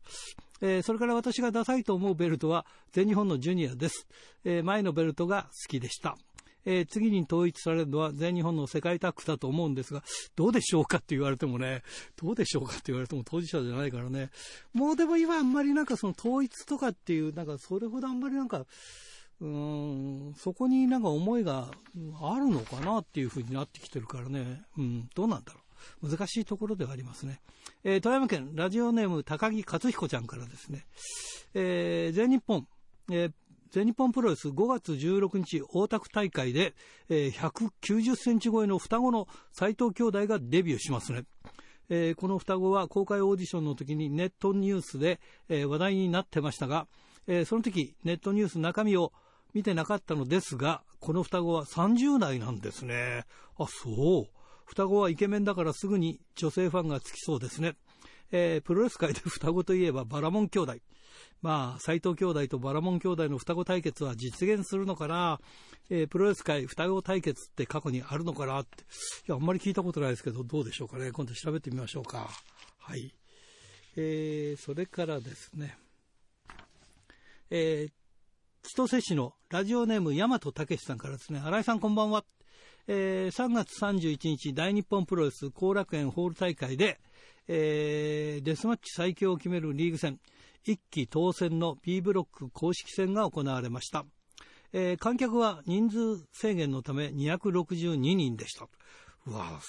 [0.61, 4.07] えー、それから私がダサいと思うベルトは、全日本のジュニアです。
[4.43, 6.17] えー、前のベルトが好きでした。
[6.65, 10.03] えー、次に統一されるのは全日本の世界タッグだと思うんですが、
[10.35, 11.83] どうでしょうかって言われてもね、
[12.15, 14.29] どうでしょうかって言われても当事者じゃないからね。
[14.73, 18.65] もうでも今あんまりなんかその統一とかっていう、なんかそれほどあんまりなんか、
[19.41, 21.71] うーん、そこになんか思いが
[22.21, 24.63] あるのかなっていうふうになってきてるからね。
[24.77, 26.09] うん、どうなんだろう。
[26.09, 27.41] 難しいところではありますね。
[27.83, 30.85] えー、富山県ラジオネーム高木克彦ちゃんからですね、
[31.53, 32.67] えー、全日本、
[33.11, 33.31] えー、
[33.75, 36.75] 全日本プロレス5月16日大田区大会で、
[37.09, 41.25] えー、190センチ超えの双子の斎藤兄弟がデビューしますね。
[41.89, 46.87] えー、この双子は公開オーディションの時にネットニュースで、えー、話題になってましたが、
[47.27, 49.11] えー、その時ネットニュース中身を
[49.53, 53.25] 見てなかったのですが、この双子は30代なんですね。
[53.59, 54.29] あ、そう。
[54.63, 57.75] 双子はイケメンだからすぐに女性ファンがつきそうですね。
[58.31, 60.75] えー、プロレス界で双子といえばバラモン兄弟。
[61.41, 65.39] まあ、斎藤兄弟とバラモン兄弟の双子対決は実現するのかな、
[65.89, 68.85] えー、プロレス界双子対決って過去にあるのかなって、い
[69.27, 71.11] や、あんまり聞いたことないですけど、どうでしょうかね？
[71.11, 72.29] 今度調べてみましょうか。
[72.79, 73.13] はい。
[73.97, 75.77] えー、それからですね、
[77.49, 77.91] えー、
[78.63, 82.25] 千歳市のラジオネーム大和武さんからですね、新井さんこんばんは。
[82.87, 86.99] えー、3月31日大日本プロレス後楽園ホール大会で、
[87.47, 90.19] えー、デスマッチ最強を決めるリーグ戦、
[90.65, 94.05] 1期当選の B ブロック公式戦が行われました。
[94.73, 98.67] えー、観客は人数制限のため262人でした。
[99.27, 99.59] うわ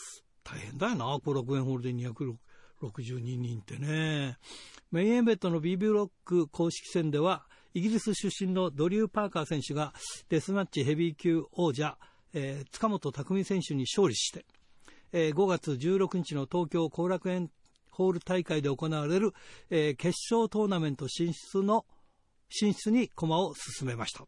[0.42, 4.38] 大変だよな、後楽園ホールで262人ってね。
[4.90, 9.92] メインイベントの B ブロック公式戦では、イギリス出身のドリュー・パーカー選手が
[10.28, 11.98] デスマッチヘビー級王者、
[12.32, 14.46] えー、塚本匠選手に勝利して、
[15.12, 17.50] えー、5月16日の東京後楽園
[17.96, 19.32] ホール大会で行われる、
[19.70, 21.86] えー、決勝トーナメント進出の
[22.48, 24.26] 進出に駒を進めました。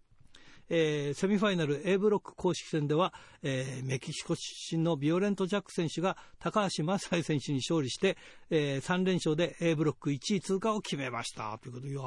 [0.71, 8.19] えー、セミファイナル A ブロック公式戦では、えー、メキシコ出身のビオレント・ジャック選手が高橋正也選手に勝利して、
[8.51, 12.03] えー、3連勝で A ブロック1位通過を決めましたということでいや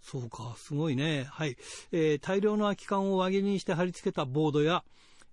[0.00, 1.56] そうかすごいね、はい
[1.92, 4.84] えー、大量の空き缶を輪切りにして貼り付けたボードや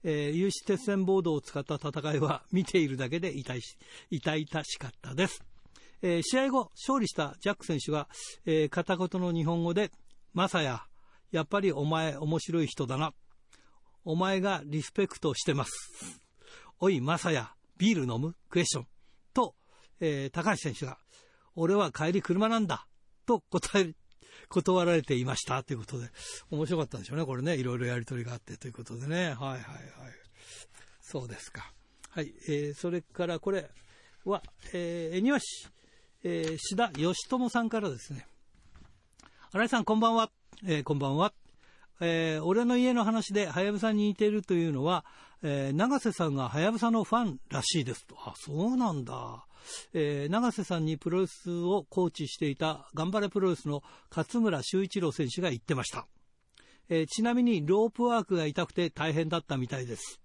[0.07, 3.61] えー、有刺鉄線ボードを使った戦いは見ているだけで痛い
[4.11, 5.43] 痛々しかったです。
[6.01, 8.07] えー、試合後、勝利したジャック選手が、
[8.45, 9.91] えー、片言の日本語で、
[10.33, 10.83] マサヤ、
[11.31, 13.13] やっぱりお前面白い人だな。
[14.03, 15.71] お前がリスペクトしてます。
[16.79, 18.35] おい、マサヤ、ビール飲む？
[18.49, 18.87] クエスチョン。
[19.33, 19.55] と、
[19.99, 20.97] えー、高橋選手が、
[21.55, 22.87] 俺は帰り車なんだ。
[23.25, 23.93] と答え、
[24.49, 26.09] 断られていましたということで、
[26.51, 27.55] 面白かったんでしょうね、これね。
[27.55, 29.15] いろいろやりとりがあってということでね。
[29.17, 29.61] はいはいはい。
[31.01, 31.73] そうですか。
[32.09, 32.33] はい。
[32.47, 33.69] えー、それからこれ
[34.25, 34.43] は、
[34.73, 35.67] えー、恵庭市、
[36.27, 38.25] えー、志田義友さんからですね。
[39.51, 40.31] 新井さん、こんばんは。
[40.65, 41.33] えー、こんばんは。
[42.01, 45.05] えー、俺の家の話で、はやぶさに似ているというのは、
[45.43, 48.15] えー、永瀬さんがはやぶさのファンらしいですと。
[48.17, 49.45] あ、そうなんだ。
[49.93, 56.07] えー、永瀬さんにプロレスをコーチしていた、頑張れプロレスの勝村修一郎選手が言ってました。
[56.89, 60.19] えー、ちなみに、ロープワークが痛くて大変だったみたいです。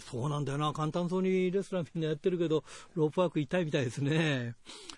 [0.00, 0.72] そうなんだよな。
[0.72, 2.64] 簡単そうにレスラーみんなやってるけど、
[2.94, 4.54] ロープワーク痛いみたいですね。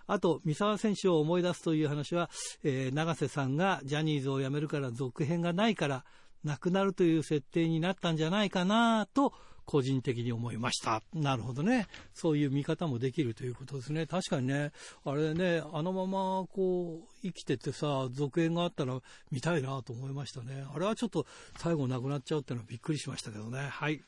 [0.07, 2.31] あと、三沢選手を思い出すという話は、
[2.63, 6.05] えー、永瀬さんがジャニーズを辞めるから続編がないから、
[6.45, 9.33] 亡くなるという設定になったんじゃないかなと、
[9.69, 11.03] 個人的に思いました。
[11.13, 11.89] なるほどね。
[12.15, 14.07] そういう見方もできるということですね。
[14.07, 14.73] 確かにね、
[15.05, 18.99] あれね、あのままこう、生きててさ、続編があったら
[19.31, 20.65] 見たいなと思いましたね。
[20.75, 21.27] あれはちょっと
[21.59, 23.69] 最後なくなっちゃうっていうのはびっくりしましたけどね。
[23.69, 24.03] はい。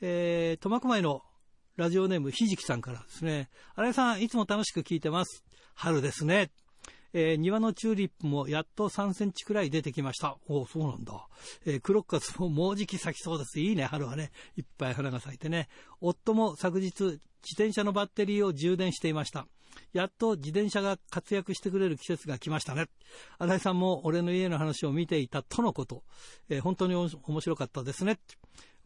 [0.00, 1.22] えー、苫小牧の
[1.76, 3.48] ラジオネームひじきさんからですね。
[3.76, 5.44] 新井さん、いつも楽しく聞いてます。
[5.74, 6.50] 春ですね。
[7.12, 10.36] えー、庭のチューリップもやっと3センチくらい出てきました。
[10.48, 11.26] おそうなんだ。
[11.64, 13.60] えー、クロッカスももうじき咲きそうです。
[13.60, 14.30] いいね、春はね。
[14.56, 15.68] いっぱい花が咲いてね。
[16.00, 17.18] 夫も昨日、自
[17.54, 19.46] 転車のバッテリーを充電していました。
[19.92, 22.86] やっと自転車が活躍してくれる季節が来ましたね。
[23.38, 26.02] 新井さんも俺の家の話を見ていたとのこと。
[26.48, 27.08] えー、本当に面
[27.40, 28.18] 白かったですね。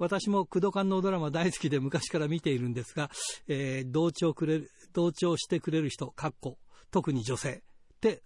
[0.03, 3.09] 私も工藤館のドラマ大好きで昔から見ているんですが、
[3.47, 6.59] えー、同調くれる、同調してくれる人、かっこ、
[6.91, 7.63] 特に女性
[7.95, 8.21] って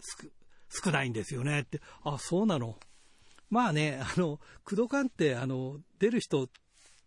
[0.83, 1.79] 少ないんですよねって。
[2.03, 2.79] あ、そうなの？
[3.51, 6.49] まあね、あの、工藤館って、あの、出る人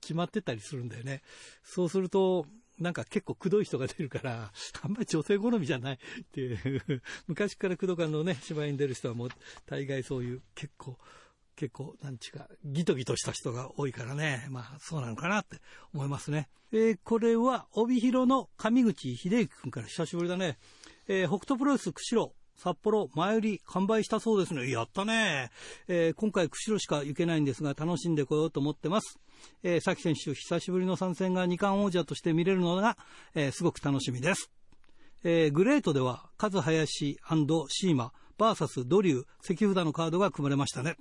[0.01, 1.23] 決まってたりするんだよね。
[1.65, 2.47] そうすると、
[2.79, 4.53] なんか結構くどい人が出るから、
[4.83, 9.29] あんまり女性好みじゃないっていう、 昔から工藤館のね、芝居に出る人はもう
[9.67, 10.97] 大概そういう結構、
[11.61, 15.59] 結構、なんちゅうか、ギトギトした人が多いからね、まあそうなのかなって
[15.93, 16.49] 思いますね。
[16.73, 20.57] えー、これは、帯広の上口秀之君から久しぶりだね。
[21.07, 24.71] えー、北斗プロレス釧路、札幌、前売り完売したそうですね。
[24.71, 25.51] やったね。
[25.87, 29.19] えー、今回釧路しか行けないんですが、楽しんでこようと思ってます。
[29.63, 32.97] えー、崎選手、久しぶりの参戦が二冠王者として見れるのが、
[33.35, 34.51] えー、すごく楽しみです。
[35.25, 37.19] えー、グレートでは、カズハヤシ
[37.69, 40.97] シーマ、バーサスドリュー、関札のカードが組まれましたね。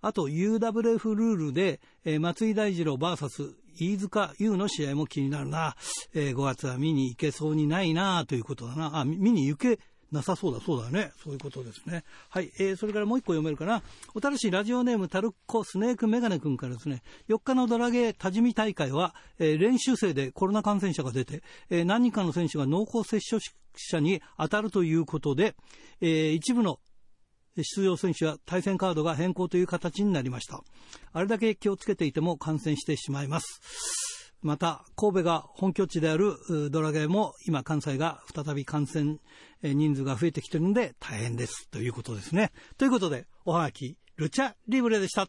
[0.00, 5.76] あと UWF ルールで、えー、松井大二郎 VS 飯塚優の試合も気になるな。
[6.14, 9.00] えー、5月は見に行けそうにないなということだな。
[9.00, 9.78] あ、見に行け
[10.10, 11.12] なさそうだ、そうだね。
[11.22, 12.04] そういうことですね。
[12.30, 12.50] はい。
[12.58, 13.82] えー、それからもう一個読めるかな。
[14.14, 23.42] おたらしラジオネームタルッコスネークメガネ君からですね、4日のドラゲー多治見大会は、えー、練習生でコロナ感染者が出て、えー、何人かの選手が濃厚接触
[23.86, 25.54] 者に当たるということで、
[26.00, 26.80] えー、一部の
[27.56, 30.62] 出場選手は対戦カードが変更という形になりました。
[31.12, 34.34] あれだけ気をつけていても感染してしまいます。
[34.40, 36.36] また、神戸が本拠地である
[36.70, 39.16] ドラゲーも今関西が再び感染
[39.62, 42.52] 人数が増えてきてるので大変ですということですね。
[42.76, 45.28] ということで、おはがき、ルチャリブレでした。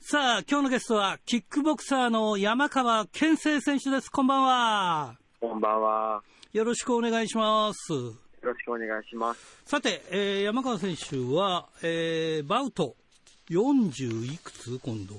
[0.00, 4.10] さあ、今日のゲストは、キックボクサーの山川健生選手です。
[4.10, 5.18] こんばんは。
[5.40, 6.22] こんばんは。
[6.52, 7.92] よろしくお願いします。
[7.92, 9.62] よろしくお願いします。
[9.64, 12.96] さて、えー、山川選手は、えー、バウト
[13.50, 15.14] 40いくつ今度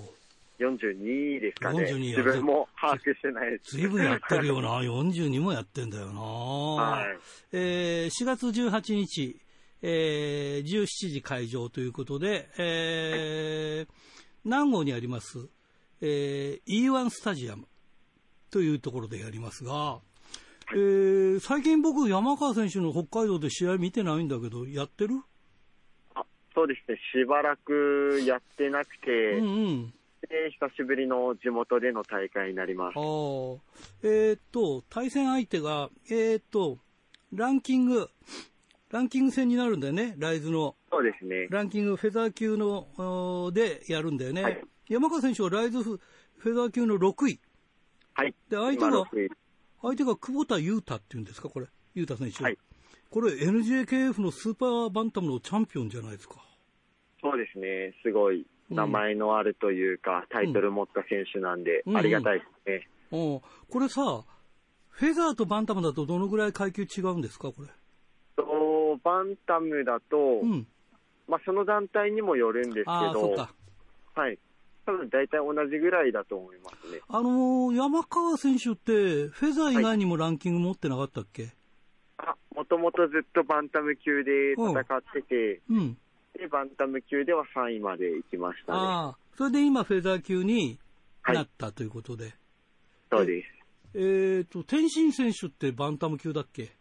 [0.60, 1.84] ？42ですかね。
[1.84, 3.78] 42自分も把握してないです。
[3.78, 4.80] ずいぶんやってるよな。
[4.82, 6.22] 42もやってんだよな。
[6.22, 7.18] はい。
[7.52, 9.40] えー、4月18日、
[9.82, 13.94] えー、17時会場ということで、えー、
[14.46, 15.48] 南郷にあります、
[16.02, 17.68] えー、E1 スタジアム
[18.50, 20.00] というところでやりますが、
[20.74, 25.22] えー、最近僕、山川選手の北海道で試合見てないんだけど、やってる？
[26.14, 32.96] あそうですね、しばらくやってなくて、うんうん、で久しぶりの地元での大会になります。
[32.98, 33.00] あ
[34.04, 36.80] えー、っと、対戦相手が、えー、っと、
[37.34, 38.10] ランキング、
[38.92, 40.76] ランキング戦になるんだよね、ライズの。
[40.92, 41.48] そうですね。
[41.50, 44.44] ランキング、フェザー級の、でやるんだよね。
[44.44, 47.40] はい、山川選手はライズフェザー級の6位。
[48.14, 48.36] はい。
[48.50, 49.06] で、相手が、
[49.82, 51.68] 相手が久保田裕太っていうんですか、これ。
[51.96, 52.44] 裕太選手。
[52.44, 52.58] はい。
[53.10, 56.36] これ NJKF のスーパーバンタムのチャンピオンじゃないですか。
[57.22, 57.94] そうですね。
[58.04, 62.90] すごい名前のあるというか、タイトル持った選手なんで、ありがたいですね。
[63.12, 64.24] うん、これさ、
[64.90, 67.68] フェザーとバンタムだとどのぐらい階級違うんですか、これ。
[68.36, 70.68] とバンタムだと、うん、
[71.28, 73.36] まあ、その団体にもよるんですけど、
[74.16, 74.40] はい。
[74.88, 77.02] 多分大体同じぐらいだと思いますね。
[77.10, 81.52] あのー、山川選手って、フェザー以外にもランキング持ってなかったっけ、はい、
[82.20, 85.98] あ、もともとずっとバンタム級で戦ってて、うん、
[86.40, 88.80] で、バンタム級では3位まで行きましたね。
[88.80, 90.80] ああ、それで今、フェザー級に
[91.26, 92.24] なったということで。
[92.24, 92.34] はい、
[93.12, 93.48] そうです。
[93.94, 96.72] えっ、ー、と、天心選手ってバンタム級だっけ？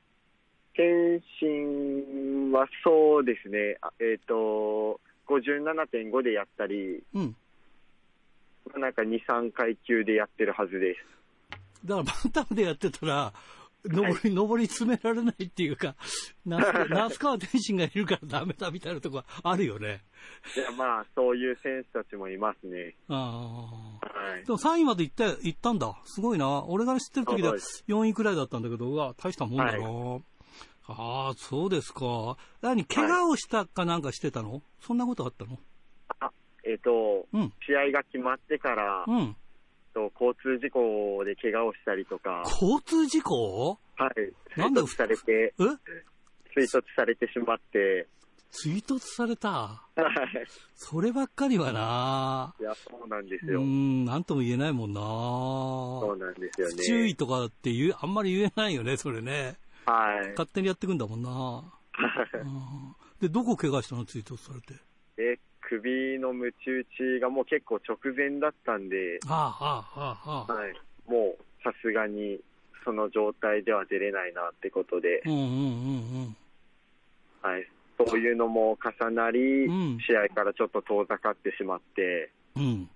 [0.75, 7.37] 天心はそうですね、えっ、ー、と、57.5でやったり、うん、
[8.75, 11.87] なんか2、3階級でやってるはずです。
[11.87, 13.33] だからバンタムでやってたら、
[13.85, 15.95] 上り、上り詰められないっていうか、
[16.45, 20.03] 那須川天心がいるからダメだみたいなとこあるよね。
[20.57, 22.97] いや、まあ、そういう選手たちもいますね。
[23.09, 24.07] ああ。
[24.07, 24.45] はい。
[24.45, 25.97] でも3位まで行って、行ったんだ。
[26.05, 26.65] すごいな。
[26.65, 29.71] 俺が知ってる時では4位くらいだったんだけど、うわ、大したもんだな。
[29.79, 30.23] はい、
[30.89, 32.37] ああ、そうですか。
[32.63, 35.59] 何、怪我をしたかなんかしてたの、はい、そんなことあったの？
[36.19, 36.31] あ、
[36.77, 39.37] えと、うん、試合が決まってから、うん。
[39.95, 42.43] と、交通事故で怪我をしたりとか。
[42.61, 43.79] 交通事故？
[43.97, 44.61] はい。
[44.61, 44.83] なんで？
[44.83, 45.55] 追突されて、
[46.55, 48.07] 追突されてしまって。
[48.51, 49.51] 追突された？
[49.51, 50.47] はい。
[50.75, 53.61] そればっかりはないや、そうなんですよ。
[53.61, 56.75] うん、なんとも言えないもんなそうなんですよね。
[56.85, 59.57] 注意とかって言う、あんまり言えないよね、それね。
[59.87, 60.31] はい。
[60.31, 61.73] 勝手にやってくんだもんなは
[63.19, 63.23] い。
[63.23, 64.75] で、どこ怪我したの追突されて？
[65.19, 65.39] え、
[65.69, 70.75] 首のムチ打ちがもう結構直前だったんで、はあはあはあ、はい、
[71.11, 72.39] もうさすがに
[72.85, 75.49] その状態では出れないなってことで、うんうんうんう
[76.29, 76.37] ん
[77.43, 77.67] はい、
[77.99, 82.89] そういうのも重なり、うん、試合からちょっと遠ざかってしまって、うん、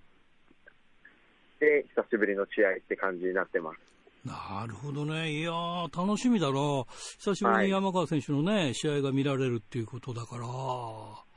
[1.59, 3.77] で、久しぶりの試合って感じになってます。
[4.25, 5.31] なるほどね。
[5.31, 6.85] いやー、楽しみだな。
[7.17, 10.45] 久しぶりに山川選手のね、はい、試合が見られるっていうことだから。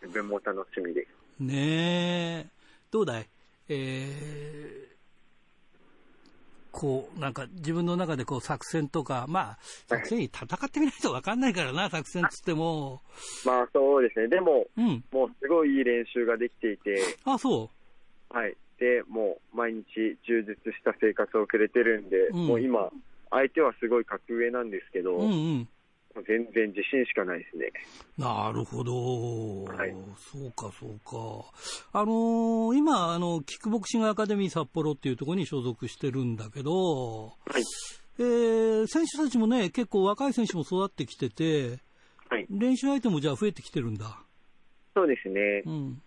[0.02, 1.23] 自分も楽しみです。
[1.40, 2.46] ねえ。
[2.90, 3.26] どうだい？
[3.68, 4.94] えー、
[6.70, 9.58] こう、なんか自分の中でこう作戦とか、まあ、
[9.88, 13.00] 作戦に戦ってみないと分かんないからな、作戦つっても。
[13.44, 14.28] まあそうですね。
[14.28, 17.00] でも、うん、もうすごいいい練習ができていて。
[17.24, 17.70] あ、そ
[18.32, 18.56] うはい。
[18.78, 19.84] で、もう毎日
[20.26, 22.90] 充実した生活を送れてるんで、うん、もう今、
[23.30, 25.68] 相手はすごい格上なんですけど、うんうん、
[26.22, 27.72] 全然自信しかないですね。
[28.16, 29.64] なるほど。
[29.64, 31.98] はい、そうか、そうか。
[31.98, 37.62] あのー、今、あの、キックボクシングアカデミー札幌っていうところに所属してるんだけど、はい。
[38.18, 41.80] えー、選手たちもね、結構若い選手も育ってきてて、
[42.28, 42.46] はい。
[42.48, 44.20] 練習相手もじゃあ増えてきてるんだ。
[44.94, 45.62] そうですね。
[45.66, 46.02] うん。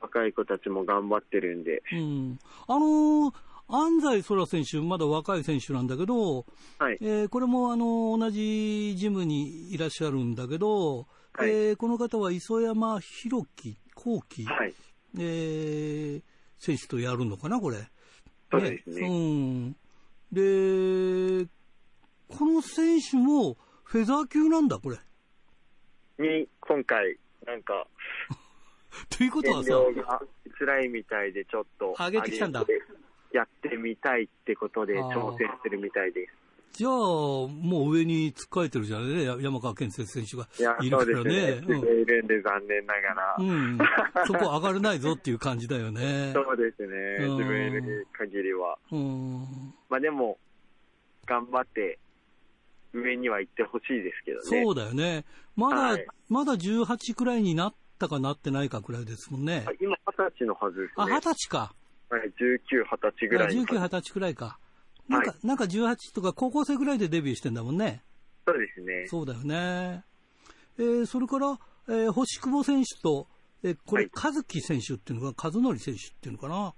[0.00, 1.82] 若い子たちも頑張ってるんで。
[1.92, 2.38] うん。
[2.68, 3.34] あのー
[3.68, 6.46] 安西空選手、まだ若い選手なんだけど、
[6.78, 14.74] はいえー、これもあの同じジムにいらっしゃるんだけど、はい、えー、この方は磯山弘樹、幸輝、はい
[15.18, 16.22] えー、
[16.58, 17.88] 選手とやるのかな、これ。
[18.50, 19.08] そうですね。
[19.08, 19.76] うん、
[20.32, 21.48] で、
[22.28, 24.98] この選手もフェザー級なんだ、これ。
[26.18, 27.86] に、今回、なんか、
[29.08, 29.70] ということはさ、
[30.58, 31.94] 辛いみたいで、ちょっと。
[31.98, 32.64] 上げてきたんだ。
[33.34, 36.32] やってみたいってことで挑戦するみたいです。
[36.74, 40.86] じゃあ、もう上に突っかえてるじゃないね、山川健生選手がいるからね。
[40.86, 41.76] いや、そうですね。
[41.76, 43.36] うん、いるんで残念ながら。
[43.38, 43.78] うん。
[44.26, 46.32] そこ上がれないぞっていう感じだよね。
[46.34, 47.28] そうですね。
[47.28, 48.76] 自分いる限りは。
[48.90, 49.40] うん。
[49.88, 50.38] まあでも、
[51.26, 51.98] 頑張って
[52.92, 54.62] 上には行ってほしいですけどね。
[54.64, 55.24] そうだよね。
[55.56, 59.64] まだ、はい、まだ18くらいになったかなってないかくらいですもんね。
[59.80, 60.94] 今、二十歳のはずですね。
[60.96, 61.74] あ、二十歳か。
[62.18, 63.54] はい、19、20歳ぐらい。
[63.54, 64.58] 19、20歳ぐらいか。
[65.08, 68.02] なんか、はい、なんか18とか高校生ぐらいでデビューしてんだもんね。
[68.46, 69.06] そうですね。
[69.06, 70.04] そうだよね。
[70.78, 71.58] えー、それから、
[71.88, 73.26] えー、星久保選手と、
[73.62, 76.74] えー、これ、和樹選手っていうのか、和則選手っていうのかな。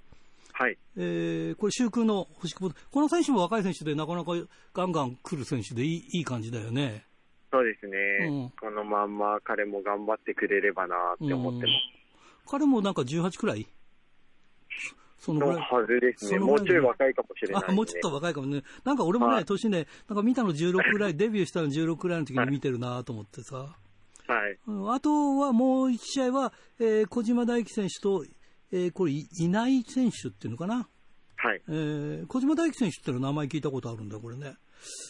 [0.53, 0.79] はい。
[0.97, 2.75] えー、これ、周空の星久保。
[2.91, 4.33] この選手も若い選手で、なかなか
[4.73, 7.05] ガンガン来る選手でいいいい感じだよね。
[7.51, 7.97] そうですね、
[8.29, 12.51] うん、このまんま彼も頑張ってくれればなって思ってます。
[12.51, 13.67] 彼もなんか18くらい？
[15.27, 16.39] そのはずですね。
[16.39, 18.63] もうちょい若いかもしれない、ね、あ、もうちょっと若いかもね。
[18.85, 23.57] なんか俺もね、年ね、なんか見たの16くらい、 デビューしたの16くらいの時に見てるなと思ってさ。
[24.29, 24.59] はい。
[24.89, 28.25] あとはもう1試合は、えー、小島大輝選手と、
[28.71, 30.89] えー、これ、いない選手っていうのかな。
[31.37, 31.63] はい。
[31.69, 34.55] えー、小島大輝選手っての名前聞いたことあるんだ、これね。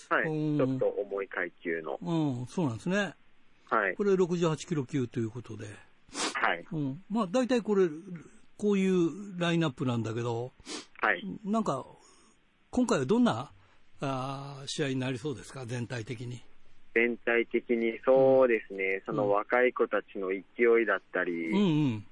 [0.08, 0.24] はい。
[0.24, 1.98] ちょっと重い階級の。
[2.00, 3.14] うん、そうなんですね。
[3.68, 3.94] はい。
[3.96, 5.66] これ68キロ級ということで。
[6.34, 6.64] はい。
[6.72, 7.02] うん。
[7.10, 7.88] まあ、大体これ、
[8.58, 10.52] こういうラインナップなんだけど、
[11.00, 11.22] はい。
[11.44, 11.84] なんか、
[12.70, 13.52] 今回はどんな
[14.00, 16.42] あ試合になりそうですか、全体的に。
[16.94, 22.06] 全体的にそうですね、うん、その若い子たちの勢いだったり、うんうん、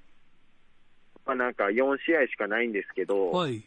[1.25, 3.63] まあ、なんか4試合しかないんですけど、はい。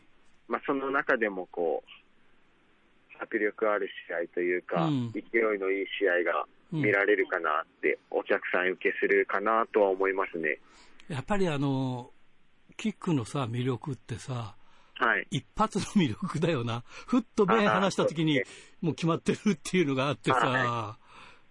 [0.46, 5.22] まあ、その中でもこう迫力ある試合というか、うん、勢い
[5.58, 10.60] のいい試合が見られるかなって、お客さん受けするかなとは思いますね。
[11.08, 12.10] やっぱりあの
[12.78, 14.54] キックのさ魅力ってさ、
[14.94, 18.40] はい、一発の魅力だよな、ふっと目離したときに、
[18.80, 20.98] もう決まってるっていうのがあってさ、はい、ま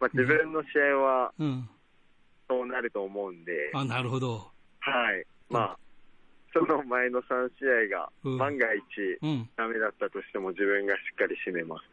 [0.01, 1.33] あ、自分の試合は、
[2.49, 5.77] そうなると思うんで、あなるほど、はい、まあ、
[6.53, 8.81] その前の3試合が万が一、
[9.57, 11.83] だめだったとしても、自分がしっかり締めます。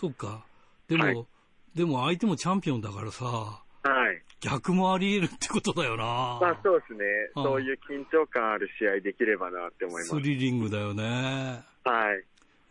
[0.00, 0.44] そうか、
[0.88, 1.26] でも、はい、
[1.74, 6.04] でも相手もチャンピオンだからさ、はい、逆もあり得るってことだよな。
[6.40, 7.04] まあそうですね。
[7.34, 10.10] そういう緊張感ある試合できればなって思います。
[10.10, 11.64] スリリングだよね。
[11.84, 12.24] はい。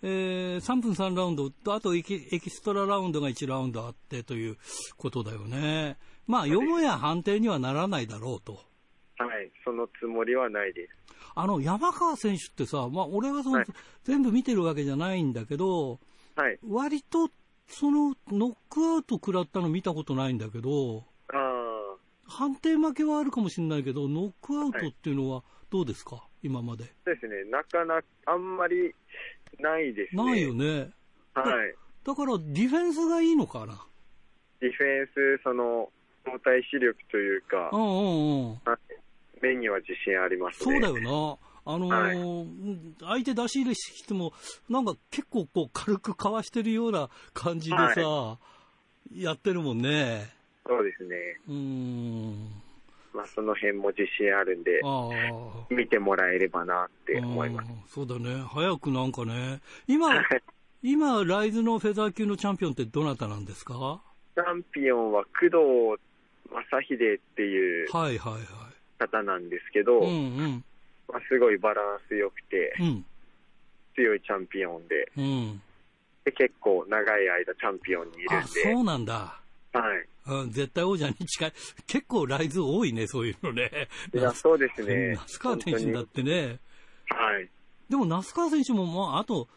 [0.04, 4.58] えー、3分3ラウンドと、あとエキエキストララウンドが1ラウンドあってという
[4.98, 5.98] ことだよね。
[6.28, 8.54] まあ、よもや判定にはならないだろうと。
[9.18, 10.94] はい、そのつもりはないです。
[11.36, 13.66] あの、山川選手ってさ、まあ、俺はその、はい、
[14.04, 16.00] 全部見てるわけじゃないんだけど、
[16.36, 17.30] はい、割と、
[17.72, 21.06] その、ノックアウト食らったの見たことないんだけど、
[22.28, 26.84] 判定負けはあるかもしれないけど、ノックアウトっていうのはどうですか、はい、今まで。
[26.84, 28.94] ですね、なかなか、あんまり
[29.60, 30.24] ないですね。
[30.24, 30.92] ないよね。
[31.34, 31.76] はい。
[32.04, 33.86] だから、ディフェンスがいいのかな？
[34.60, 35.08] ディフェン
[35.38, 35.92] ス、その、
[36.26, 38.60] 交代視力というか、うんうんうん。
[39.42, 40.80] 面には自信ありますね。
[40.80, 41.51] そうだよな。
[41.66, 44.34] あのーはい、相手出し入れしても、
[44.70, 48.38] なんか結構こう軽くかわしてるような感じでさ、は
[49.14, 50.30] い、やってるもんね。
[50.68, 51.16] そうですね。
[51.48, 52.48] うん。
[53.14, 54.80] まあ、その辺も自信あるんで、
[55.70, 57.70] 見てもらえればなって思います。
[57.94, 58.42] そうだね。
[58.48, 59.60] 早くなんかね。
[59.88, 60.08] 今、
[60.82, 64.02] 今、ライズのフェザー級のチャンピオンってどなたなんですか？
[64.34, 66.02] チャンピオンは工藤
[66.50, 70.00] 正秀っていう方なんですけど、
[71.12, 73.06] まあ、すごいバランス良くて、うん、
[73.96, 75.62] 強いチャンピオンでうん、
[76.24, 78.36] で、結構長い間チャンピオンにいるんで。
[78.36, 79.40] あ、そうなんだ。
[79.74, 80.08] はい。
[80.28, 81.54] うん、絶対王者に近い。
[81.88, 83.90] 結構ライズ多いね、そういうのね。
[84.14, 85.14] いや、そうですね。
[85.16, 86.60] 那須川選手だってね。
[87.10, 87.50] はい。
[87.90, 89.48] でも、那須川選手も、まあ、あと、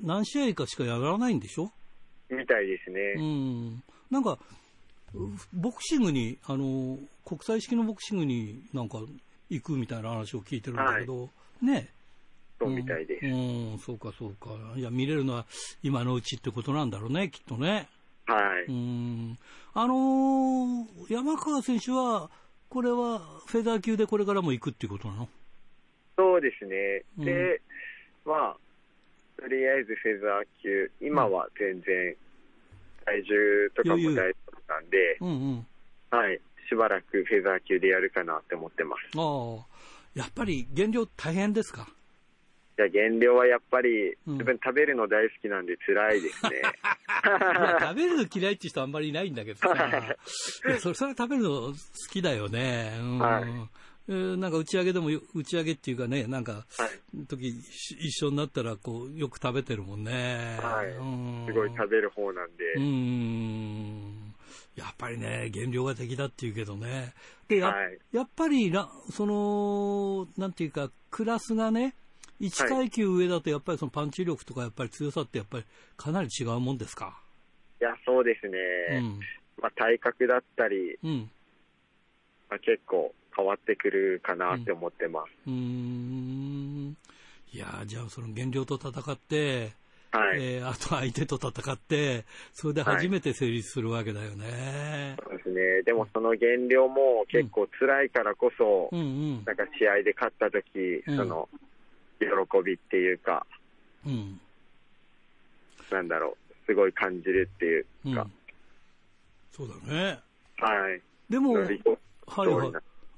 [0.00, 1.72] 何試合かしかやらないんでしょ？
[2.30, 3.00] みたいですね。
[3.16, 3.82] うん。
[4.10, 4.38] なんか、
[5.52, 8.98] ボクシングに、あの、国際式のボクシングになんか
[9.50, 11.28] 行くみたいな話を聞いてるんだけど、は
[11.62, 11.88] い、ね。
[12.58, 13.72] そうみたいです、うん。
[13.72, 14.50] うん、そうかそうか。
[14.76, 15.44] いや、見れるのは
[15.82, 17.88] 今のうちってことなんだろうね、きっとね。
[18.26, 18.70] はい。
[18.70, 19.38] うん。
[19.74, 22.30] あのー、山川選手は、
[22.68, 25.28] これはフェザー級でこれからも行くっていうことなの？
[26.16, 27.02] そうですね。
[27.24, 27.60] で、
[28.24, 28.56] うん、まあ、
[29.36, 32.16] とりあえずフェザー級、今は全然、
[33.04, 35.66] 体重とかも大丈夫なんで、うんうん、
[36.10, 39.18] はい、しばらくフェザー級でやるかなって思ってます。
[39.18, 39.66] ああ、
[40.14, 41.88] やっぱり減量大変ですか？
[42.76, 46.60] いや、減量はやっぱり、自分食べるの大好きなんで辛いですね。
[47.80, 50.16] 食べるの嫌いって人あんまりいないんだけどさ。
[50.80, 51.74] それ、それ食べるの好
[52.10, 52.96] きだよね。
[52.98, 53.44] うん、はい
[54.06, 56.60] えー、なんか打ち上げでも、打ち上げっていうかね、なんか、は
[57.16, 60.58] い、時一緒になったら、こう、よく食べてるもんね。
[60.60, 60.88] はい。
[60.90, 62.72] うん、すごい食べる方なんで。
[62.74, 64.23] うん。
[64.76, 67.14] やっぱりね、減量が敵だっていうけどね。
[67.48, 68.72] で、やはい、やっぱり
[69.10, 71.94] その、なんていうか、クラスがね、
[72.40, 75.64] 1階級上だとやっぱりそのパンチ力とかやっぱり強さってやっぱり
[75.96, 77.20] かなり違うもんですか？
[77.80, 78.58] いや、そうですね。
[78.98, 79.20] うん、
[79.62, 81.30] まあ、体格だったり、うん、
[82.50, 85.30] まあ、結構変わってくるかなって思ってます。
[85.46, 86.96] うん、ん。
[87.52, 89.72] いいやじゃあその減量と戦って、
[90.14, 95.16] はい、えー、あと相手と戦って、それで初めて成立するわけだよね。
[95.18, 95.82] はい、そうですね。
[95.82, 101.48] でもその減量も結構辛いからこそ、うんうん、なんか試合で勝った時、うん、その、
[102.20, 102.26] 喜
[102.64, 103.44] びっていうか、
[104.06, 104.40] うん、
[105.90, 107.84] なんだろう、すごい感じるっていう
[108.14, 108.22] か。
[108.22, 108.32] うん、
[109.50, 110.20] そうだね。
[110.58, 111.02] はい。
[111.28, 111.66] でも、はい
[112.26, 112.48] はい。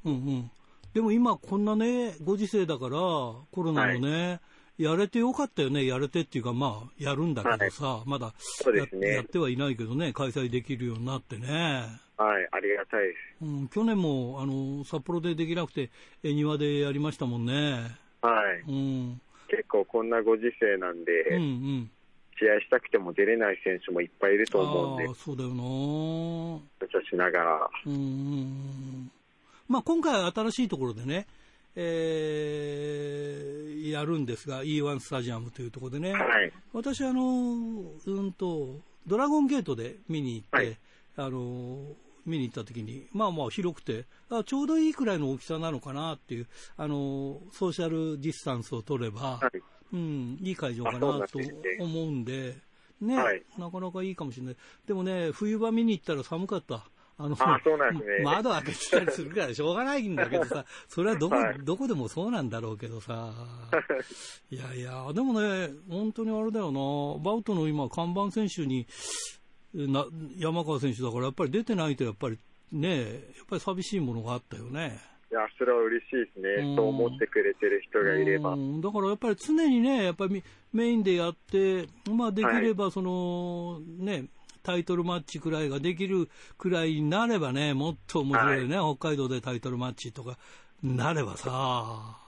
[0.06, 0.50] うんうん。
[0.94, 4.40] でも今こんなね、ご時世だから、コロナのね、はい
[4.78, 8.34] やれてよかったよね、やれてっていうか、まあ、やるんだけどさ、はい、まだ
[8.74, 11.46] や、ね、やってはいないけどね、開催できるようになってね。
[12.18, 13.44] はい、ありがたいです。
[13.44, 15.90] うん、去年も、あの、札幌でできなくて、
[16.22, 17.90] え庭でやりましたもんね。
[18.22, 18.30] は
[18.66, 18.70] い。
[18.70, 19.20] うん。
[19.48, 21.90] 結構こんなご時世なんで、うんうん。
[22.38, 25.08] 試合したくても出れない選手もいっぱいいると思うんで。
[25.08, 25.56] あそうだよな
[27.08, 27.70] しながら。
[27.86, 29.10] うんうん。
[29.68, 31.26] まあ、今回は新しいところでね、
[31.76, 40.78] えー、やるんですが、E1 スタジアムというところでね、はい、私あの、うんと、ドラゴンゲートで見に行って、はい、
[41.16, 46.46] あの見に行った時に、まあまあ広くてあ、ちょうどいいくらいの大きさなのかなっていう、
[46.76, 49.60] あのソーシャルディスタンスを取れば、はい、
[49.92, 51.14] うん、いい会場かなと
[51.78, 52.56] 思うんで、
[53.00, 54.56] ね、はい、なかなかいいかもしれない。
[54.86, 56.86] でもね、冬場見に行ったら寒かった。
[57.18, 58.24] あの、あそうなんですね。
[58.24, 63.32] 窓開けてたりするからしょうがないんだけどさ、 それはどこ、はい、どこでもそうなんだろうけどさ。
[64.50, 68.86] いやいや、でもね、本当にあれだよな、バウトの今、看板選手に、
[69.74, 70.06] な
[70.36, 72.38] 山川選手だから、やっぱり出てないと、やっぱり
[72.72, 73.12] ね、やっ
[73.48, 75.00] ぱり寂しいものがあったよね。
[75.30, 76.76] いや、それは嬉しいですね。
[76.76, 78.50] そう思ってくれてる人がいれば。
[78.50, 80.42] だからやっぱり常にね、やっぱり
[80.72, 84.28] メインでやって、まあできればその、はい、ね、
[84.66, 90.36] タイトルマッチくらいができるくらいになればね、もっと面白いね、はい、北海道でタイトルマッチとか
[90.82, 92.18] なればさ。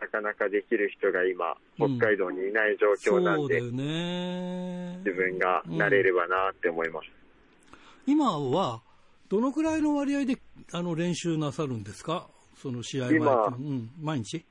[0.00, 7.06] なかなかできる人が今、北海道にいない状況なんで、うん、そうだよね自分がなれればなって思います。
[8.06, 8.82] うん、今は、
[9.28, 10.38] どのくらいの割合で
[10.72, 14.44] あの練習なさるんですか、その試合前今、うん、毎日？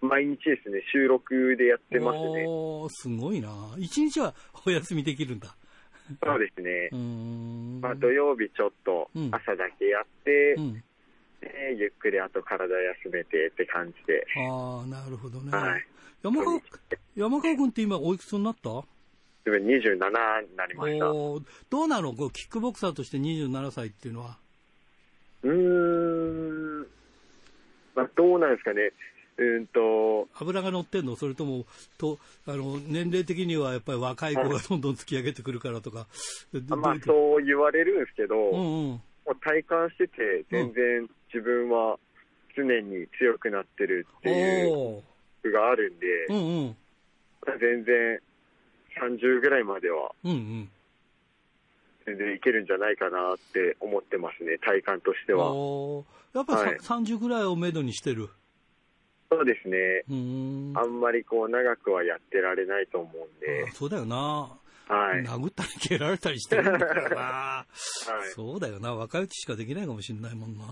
[0.00, 2.44] 毎日ですね、収録でやってますね。
[2.46, 3.50] おすごいな。
[3.78, 4.34] 一日は
[4.66, 5.54] お休みできるんだ。
[6.22, 6.90] そうですね。
[7.80, 10.74] まあ、土曜日ちょっと朝だけやって、うん、
[11.40, 14.26] でゆっくりあと体休めてって感じで。
[14.48, 15.50] ああ、なるほどね。
[15.50, 15.86] はい、
[16.22, 16.60] 山川
[17.16, 18.68] 山川君って今おいくつになった？
[19.46, 19.94] 自分27
[20.48, 21.04] になりました。
[21.06, 21.36] ど
[21.84, 22.12] うなの？
[22.14, 24.38] こうキックボクサーとして27歳っていうのは。
[25.42, 26.80] うーん、
[27.94, 28.92] まあ、どうなんですかね。
[29.36, 31.16] うんと油が乗ってんの？
[31.16, 31.66] それとも
[31.98, 36.06] とあの年齢的にはやっぱり若い子がどんどん突き上げてくるからとか、
[36.68, 39.00] まあ、そう言われるんですけど、うんうん、
[39.42, 41.98] 体感してて全然自分は
[42.56, 45.02] 常に強くなってるっていう
[45.44, 46.76] のがあるんで、うんうん、
[47.58, 48.20] 全然
[49.02, 50.68] 30ぐらいまでは、全
[52.06, 55.46] 然いけるんじゃないかなって思ってますね、体感としては。
[56.32, 58.30] やっぱ、はい、30ぐらいをめどにしてる
[59.30, 60.04] そうですね。
[60.76, 63.70] あんまりこう長くはやってられないと思うんで。
[63.72, 64.48] そうだよな。
[64.86, 65.22] はい。
[65.22, 67.16] 殴ったり蹴られたりしてるんだからな。
[67.16, 68.30] はい。
[68.34, 68.94] そうだよな。
[68.94, 70.64] 若いうちしかできないかもしれないもんな。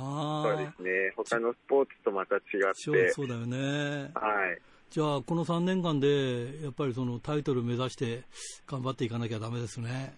[0.43, 1.13] そうですね。
[1.17, 2.43] 他のスポーツとまた違っ
[2.75, 3.11] て。
[3.11, 4.11] そうだよね。
[4.15, 4.61] はい。
[4.91, 8.25] じゃあ、この3年間で、やっぱりそのタイトル目指して
[8.67, 10.15] 頑張っていかなきゃだめですね。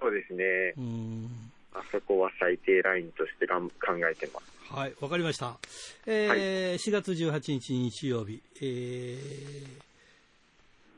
[0.00, 0.72] そうですね。
[0.78, 1.28] うん。
[1.74, 3.74] あそこは最低ラインとしてがん考
[4.10, 4.53] えてます。
[4.70, 5.58] はい、わかりました。
[6.06, 6.38] えー、はい、
[6.78, 9.18] 4月18日日曜日、え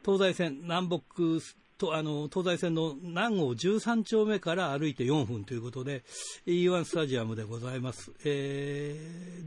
[0.02, 1.02] ー、東西線南北
[1.78, 6.02] とあの東西線の南郷13丁目から歩いて4分ということで
[6.46, 8.96] E1 スタジアムでございます、え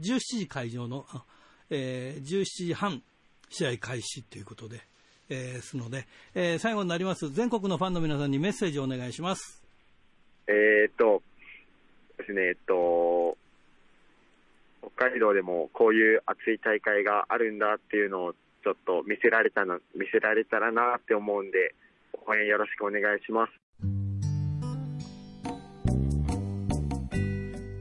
[0.00, 1.06] 17時会場の、
[1.70, 3.02] えー、17時半
[3.48, 4.80] 試合開始ということで、
[5.28, 9.62] えー、ですので、えー、最後になります全国のファンの皆さんにメッセージをお願いします。
[10.46, 11.22] えー、っと
[12.18, 13.36] ですねえっと
[15.00, 21.74] 北海道でもこういう熱い大会があるんだっていうのをちょっと見せられたの見せられたらなって思うんで
[22.26, 23.69] 応援よろしくお願いします。